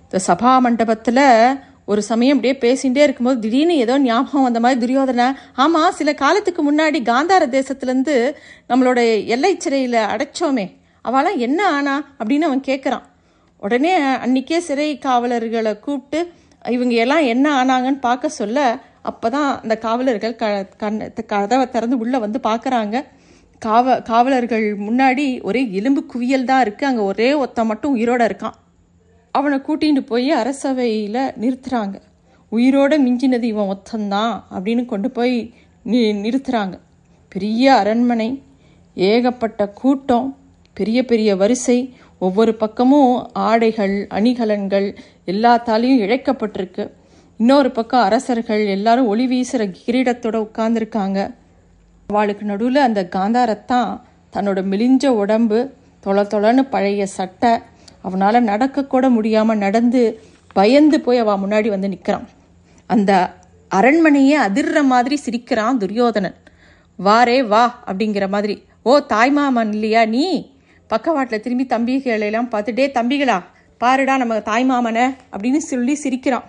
இந்த 0.04 0.20
சபா 0.28 0.60
மண்டபத்தில் 0.60 1.58
ஒரு 1.86 2.02
சமயம் 2.02 2.36
அப்படியே 2.38 2.56
பேசிகிட்டே 2.62 2.98
இருக்கும்போது 2.98 3.40
திடீர்னு 3.40 3.76
ஏதோ 3.76 4.00
ஞாபகம் 4.00 4.44
வந்த 4.44 4.60
மாதிரி 4.60 4.80
துரியோதனை 4.86 5.32
ஆமாம் 5.56 5.92
சில 5.92 6.14
காலத்துக்கு 6.14 6.72
முன்னாடி 6.72 7.02
காந்தார 7.04 7.46
தேசத்துலேருந்து 7.50 8.36
நம்மளோட 8.70 9.26
எல்லை 9.26 9.58
சிறையில் 9.58 9.94
அடைச்சோமே 9.94 10.78
அவளாம் 11.04 11.38
என்ன 11.38 11.70
ஆனா? 11.70 12.06
அப்படின்னு 12.20 12.40
அவன் 12.40 12.64
கேட்குறான் 12.68 13.02
உடனே 13.60 14.00
அன்னைக்கே 14.00 14.58
சிறை 14.58 14.98
காவலர்களை 14.98 15.80
கூப்பிட்டு 15.80 16.32
இவங்க 16.70 16.94
எல்லாம் 16.94 17.24
என்ன 17.24 17.64
ஆனாங்கன்னு 17.64 18.00
பார்க்க 18.00 18.30
சொல்ல. 18.30 18.80
அப்போ 19.02 19.30
தான் 19.30 19.62
அந்த 19.62 19.78
காவலர்கள் 19.78 20.36
க 20.36 20.68
கண் 20.78 21.12
கதவை 21.28 21.70
திறந்து 21.70 21.98
உள்ளே 21.98 22.18
வந்து 22.18 22.40
பார்க்குறாங்க 22.44 23.06
காவ 23.60 24.02
காவலர்கள் 24.02 24.78
முன்னாடி 24.78 25.42
ஒரே 25.42 25.72
எலும்பு 25.72 26.06
குவியல் 26.06 26.44
தான் 26.44 26.64
இருக்குது 26.64 26.84
அங்கே 26.84 27.02
ஒரே 27.02 27.34
ஒத்த 27.34 27.64
மட்டும் 27.64 27.98
உயிரோட 27.98 28.32
இருக்கான். 28.32 28.54
அவனை 29.32 29.58
கூட்டிகிட்டு 29.58 30.00
போய் 30.00 30.32
அரசவையில் 30.32 31.32
நிறுத்துறாங்க. 31.42 32.02
உயிரோட 32.52 32.94
மிஞ்சினது 32.98 33.44
இவன் 33.44 33.78
ஒத்தந்தான் 33.78 34.44
அப்படின்னு 34.52 34.86
கொண்டு 34.86 35.12
போய் 35.12 35.54
நி 35.84 36.12
நிறுத்துறாங்க. 36.12 36.80
பெரிய 37.30 37.76
அரண்மனை 37.76 38.44
ஏகப்பட்ட 38.96 39.70
கூட்டம். 39.70 40.39
பெரிய 40.80 41.00
பெரிய 41.12 41.30
வரிசை 41.42 41.80
ஒவ்வொரு 42.26 42.54
பக்கமும் 42.62 43.14
ஆடைகள் 43.48 43.96
அணிகலன்கள் 44.18 44.88
எல்லாத்தாலையும் 45.32 46.02
இழைக்கப்பட்டிருக்கு. 46.06 46.86
இன்னொரு 47.40 47.70
பக்கம் 47.72 48.06
அரசர்கள் 48.08 48.64
எல்லாரும் 48.76 49.08
ஒளி 49.08 49.26
வீசுகிற 49.28 49.64
கிரீடத்தோட 49.80 50.38
உட்கார்ந்துருக்காங்க. 50.46 51.20
அவளுக்கு 52.10 52.46
நடுவில் 52.46 52.88
அந்த 52.88 53.02
காந்தாரத்தான் 53.16 53.90
தன்னோட 54.34 54.60
மெலிஞ்ச 54.72 55.08
உடம்பு 55.22 55.60
தொள 56.06 56.24
தொளன்னு 56.34 56.64
பழைய 56.74 57.06
சட்டை 57.18 57.52
அவனால் 58.08 58.48
நடக்கக்கூட 58.52 59.06
முடியாமல் 59.10 59.64
நடந்து 59.66 60.02
பயந்து 60.58 60.98
போய் 61.06 61.22
அவள் 61.24 61.42
முன்னாடி 61.44 61.70
வந்து 61.70 61.90
நிற்கிறான் 61.90 62.28
அந்த 62.90 63.12
அரண்மனையே 63.72 64.38
அதிர்ற 64.46 64.78
மாதிரி 64.84 65.16
சிரிக்கிறான் 65.16 65.78
துரியோதனன். 65.78 66.38
வாரே 67.00 67.38
வா 67.48 67.66
அப்படிங்கிற 67.88 68.26
மாதிரி. 68.36 68.56
ஓ 68.84 68.94
தாய்மாமன் 69.14 69.74
இல்லையா 69.76 70.04
நீ? 70.06 70.26
பக்கவாட்டில் 70.92 71.44
திரும்பி 71.46 71.66
தம்பிகளையெல்லாம் 71.74 72.52
பார்த்துட்டே 72.54 72.86
தம்பிகளா 72.98 73.38
பாருடா 73.82 74.16
நம்ம 74.22 74.38
தாய்மாமனை 74.50 75.06
அப்படின்னு 75.34 75.60
சொல்லி 75.72 75.94
சிரிக்கிறான். 76.04 76.48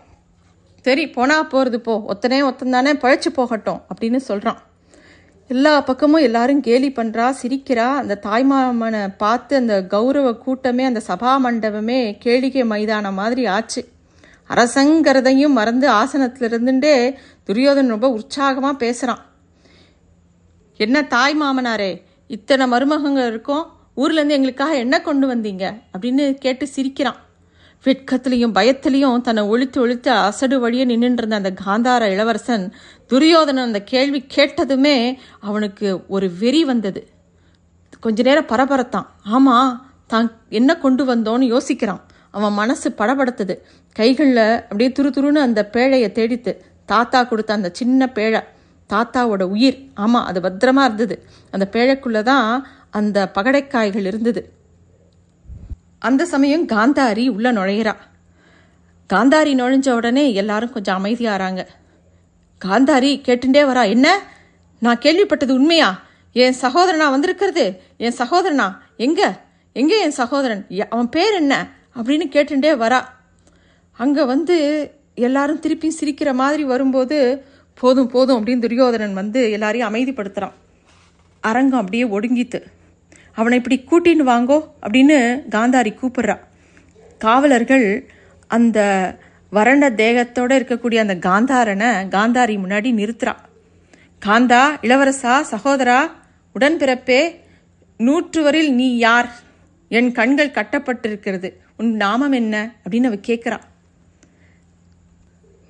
சரி 0.84 1.04
போனா 1.16 1.36
போகிறது 1.52 1.78
போ. 1.86 1.94
ஒத்தனே 2.12 2.38
ஒத்தன் 2.48 2.76
தானே 2.76 2.92
பழைச்சு 3.02 3.30
போகட்டும் 3.38 3.80
அப்படின்னு 3.90 4.20
சொல்கிறான் 4.28 4.60
எல்லா 5.50 5.72
பக்கமும் 5.88 6.24
எல்லாரும் 6.26 6.60
கேலி 6.66 6.88
பண்ணுறா 6.96 7.26
சிரிக்கிறா. 7.40 7.86
அந்த 8.00 8.14
தாய்மாமனை 8.26 9.00
பார்த்து 9.22 9.52
அந்த 9.60 9.74
கௌரவ 9.94 10.28
கூட்டமே 10.44 10.84
அந்த 10.90 11.00
சபா 11.08 11.32
மண்டபமே 11.46 12.00
கேளிக்கை 12.24 12.64
மைதானம் 12.72 13.18
மாதிரி 13.20 13.44
ஆச்சு. 13.56 13.82
அரசங்கிறதையும் 14.50 15.56
மறந்து 15.58 15.86
ஆசனத்தில் 16.00 16.46
இருந்துட்டே 16.50 16.94
துரியோதன் 17.48 17.92
ரொம்ப 17.94 18.08
உற்சாகமாக 18.18 18.80
பேசுகிறான் 18.84 19.22
என்ன 20.80 21.02
தாய் 21.14 21.36
மாமனாரே 21.42 21.92
இத்தனை 22.36 22.66
மருமகங்க 22.72 23.22
இருக்கும்? 23.32 23.66
ஊர்லேருந்து 24.00 24.28
எங்களுக்காக 24.28 24.76
என்ன 24.76 25.00
கொண்டு 25.00 25.34
வந்தீங்க? 25.34 25.64
அப்படின்னு 25.98 26.34
கேட்டு 26.34 26.66
சிரிக்கிறான். 26.66 27.16
வெட்கத்திலையும் 27.84 28.54
பயத்திலையும் 28.54 29.20
தன்னை 29.20 29.42
ஒழித்து 29.42 29.80
ஒழித்து 29.80 30.10
அசடு 30.10 30.60
வழியே 30.60 30.84
நின்றுட்டு 30.84 31.22
இருந்த 31.22 31.36
அந்த 31.36 31.52
காந்தார 31.66 32.02
இளவரசன் 32.10 32.72
துரியோதனன் 33.06 33.64
அந்த 33.64 33.80
கேள்வி 33.82 34.24
கேட்டதுமே 34.34 35.16
அவனுக்கு 35.40 36.04
ஒரு 36.08 36.30
வெறி 36.38 36.64
வந்தது. 36.64 37.08
கொஞ்ச 38.00 38.22
நேரம் 38.22 38.46
பரபரத்தான். 38.46 39.06
ஆமாம் 39.24 39.90
தான் 40.06 40.30
என்ன 40.48 40.76
கொண்டு 40.76 41.04
வந்தோன்னு 41.04 41.56
யோசிக்கிறான். 41.56 42.00
அவன் 42.30 42.52
மனசு 42.52 42.90
படபடுத்துது. 42.98 43.58
கைகளில் 43.92 44.54
அப்படியே 44.62 44.92
துரு 44.98 45.10
துருன்னு 45.12 45.44
அந்த 45.48 45.70
பேழையை 45.72 46.12
தேடித்து 46.12 46.64
தாத்தா 46.86 47.22
கொடுத்த 47.22 47.52
அந்த 47.52 47.70
சின்ன 47.72 48.06
பேழை 48.06 48.40
தாத்தாவோட 48.92 49.42
உயிர். 49.42 49.88
ஆமாம் 49.94 50.24
அது 50.24 50.40
பத்திரமா 50.40 50.84
இருந்தது. 50.84 51.24
அந்த 51.50 51.68
பேழைக்குள்ளே 51.72 52.22
தான் 52.22 52.66
அந்த 52.90 53.30
பகடைக்காய்கள் 53.34 54.06
இருந்தது. 54.06 54.52
அந்த 55.98 56.24
சமயம் 56.24 56.66
காந்தாரி 56.66 57.28
உள்ள 57.28 57.52
நுழையிறா. 57.52 57.94
காந்தாரி 59.12 59.52
நுழைஞ்ச 59.54 59.90
உடனே 59.90 60.34
எல்லாரும் 60.34 60.72
கொஞ்சம் 60.72 61.04
அமைதியாகிறாங்க 61.04 61.66
காந்தாரி 62.64 63.12
கேட்டுட்டே 63.26 63.62
வரா 63.70 63.88
என்ன? 63.88 64.22
நான் 64.78 64.98
கேள்விப்பட்டது 64.98 65.50
உண்மையா? 65.50 66.02
என் 66.32 66.54
சகோதரனா 66.62 67.10
வந்திருக்கிறது? 67.10 67.82
என் 67.96 68.16
சகோதரனா? 68.18 68.76
எங்க? 68.96 69.40
எங்க 69.72 69.96
என் 69.96 70.10
சகோதரன்? 70.10 70.66
அவன் 70.88 71.08
பேர் 71.08 71.32
என்ன? 71.32 71.68
அப்படின்னு 71.96 72.26
கேட்டுட்டே 72.34 72.72
வரா. 72.84 73.00
அங்கே 73.92 74.24
வந்து 74.24 74.56
எல்லாரும் 75.14 75.58
திருப்பி 75.58 75.96
சிரிக்கிற 76.00 76.34
மாதிரி 76.34 76.64
வரும்போது 76.64 77.44
போதும் 77.74 78.08
போதும் 78.08 78.46
அப்படின்னு 78.46 78.60
துரியோதனன் 78.60 79.14
வந்து 79.14 79.50
எல்லாரையும் 79.50 79.94
அமைதிப்படுத்துகிறான் 79.94 80.52
அரங்கம் 81.40 81.78
அப்படியே 81.78 82.04
ஒடுங்கித்து 82.04 82.60
அவனை 83.32 83.62
இப்படி 83.64 83.84
கூட்டின்னு 83.84 84.22
வாங்கோ 84.22 84.64
அப்படின்னு 84.82 85.42
காந்தாரி 85.50 85.94
கூப்பிட்றா. 85.94 86.38
காவலர்கள் 87.18 88.08
அந்த 88.46 88.80
வறண்ட 89.50 89.90
தேகத்தோட 89.90 90.52
இருக்கக்கூடிய 90.58 90.96
அந்த 90.96 91.14
காந்தாரனை 91.14 92.08
காந்தாரி 92.08 92.56
முன்னாடி 92.56 92.92
நிறுத்துறா. 92.92 93.36
காந்தா 94.26 94.62
இளவரசா 94.82 95.40
சகோதரா 95.50 96.00
உடன்பிறப்பே 96.60 97.34
நூற்றுவரில் 97.98 98.72
நீ 98.72 98.96
யார்? 98.96 99.30
என் 99.88 100.12
கண்கள் 100.12 100.50
கட்டப்பட்டிருக்கிறது. 100.50 101.52
உன் 101.76 101.94
நாமம் 101.94 102.32
என்ன? 102.32 102.74
அப்படின்னு 102.88 103.04
அவ 103.04 103.14
கேட்குறா 103.14 103.58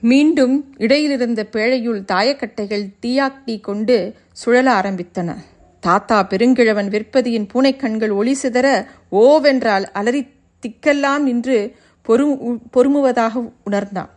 மீண்டும் 0.00 0.74
இடையிலிருந்த 0.78 1.46
பேழையுள் 1.52 2.04
தாயக்கட்டைகள் 2.12 2.92
தீயாக்டி 3.02 3.60
கொண்டு 3.60 4.14
சுழல 4.32 4.80
ஆரம்பித்தன. 4.80 5.36
தாத்தா 5.80 6.26
பெருங்கிழவன் 6.30 6.88
விற்பதியின் 6.88 7.48
பூனைக்கண்கள் 7.54 8.12
ஒளி 8.12 8.36
சிதற 8.42 8.84
ஓவென்றால் 9.12 9.84
அலறி 9.92 10.26
திக்கெல்லாம் 10.62 11.18
நின்று 11.18 11.76
பொறு 12.08 12.56
பொறுமுவதாக 12.72 13.52
உணர்ந்தான். 13.64 14.10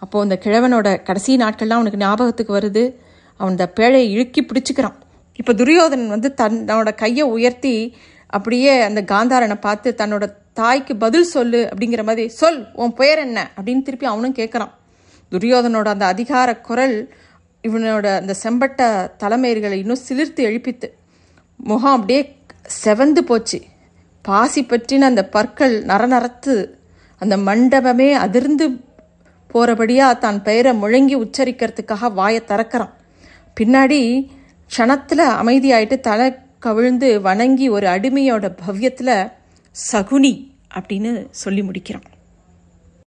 அப்போ 0.00 0.20
அந்த 0.20 0.38
கிழவனோட 0.44 1.02
கடைசி 1.02 1.36
நாட்கள்லாம் 1.36 1.78
அவனுக்கு 1.78 1.98
ஞாபகத்துக்கு 1.98 2.56
வருது. 2.56 2.94
அவன் 3.36 3.52
அந்த 3.52 3.72
பேழையை 3.76 4.10
இழுக்கி 4.10 4.42
பிடிச்சிக்கிறான். 4.42 4.94
இப்போ 5.36 5.52
துரியோதனன் 5.52 6.08
வந்து 6.08 6.34
தன்னோட 6.36 6.94
கையை 6.94 7.26
உயர்த்தி 7.26 7.96
அப்படியே 8.26 8.80
அந்த 8.80 9.02
காந்தாரனை 9.02 9.60
பார்த்து 9.60 9.94
தன்னோட 9.96 10.32
தாய்க்கு 10.52 10.96
பதில் 10.96 11.24
சொல்லு 11.24 11.68
அப்படிங்கிற 11.74 12.04
மாதிரி 12.04 12.28
சொல் 12.28 12.66
உன் 12.72 12.94
பெயர் 12.94 13.18
என்ன? 13.18 13.50
அப்படின்னு 13.56 13.82
திருப்பி 13.82 14.06
அவனும் 14.06 14.34
கேட்குறான். 14.34 14.70
துரியோதனோட 15.30 15.88
அந்த 15.88 16.06
அதிகார 16.06 16.56
குரல் 16.56 17.14
இவனோட 17.66 18.06
அந்த 18.20 18.34
செம்பட்ட 18.42 18.80
தலைமையர்களை 19.22 19.76
இன்னும் 19.82 20.04
சிலிர்த்து 20.08 20.42
எழுப்பித்து 20.48 20.88
முகம் 21.56 21.92
அப்படியே 21.92 22.20
செவந்து 22.84 23.18
போச்சு. 23.18 23.58
பாசி 24.22 24.62
பற்றின 24.62 25.08
அந்த 25.10 25.22
பற்கள் 25.28 25.74
நரநரத்து 25.84 26.54
அந்த 27.22 27.36
மண்டபமே 27.36 28.08
அதிர்ந்து 28.24 28.66
போகிறபடியாக 29.54 30.18
தான் 30.18 30.38
பெயரை 30.42 30.72
முழங்கி 30.82 31.16
உச்சரிக்கிறதுக்காக 31.24 32.12
வாயை 32.12 32.40
திறக்கிறான். 32.46 32.92
பின்னாடி 33.60 34.00
க்ஷணத்தில் 34.70 35.24
அமைதியாயிட்டு 35.42 35.96
தலை 36.00 36.26
கவிழ்ந்து 36.58 37.08
வணங்கி 37.20 37.66
ஒரு 37.68 37.86
அடிமையோட 37.86 38.46
பவ்யத்தில் 38.66 39.16
சகுனி 39.76 40.34
அப்படின்னு 40.74 41.12
சொல்லி 41.42 41.62
முடிக்கிறான். 41.62 42.06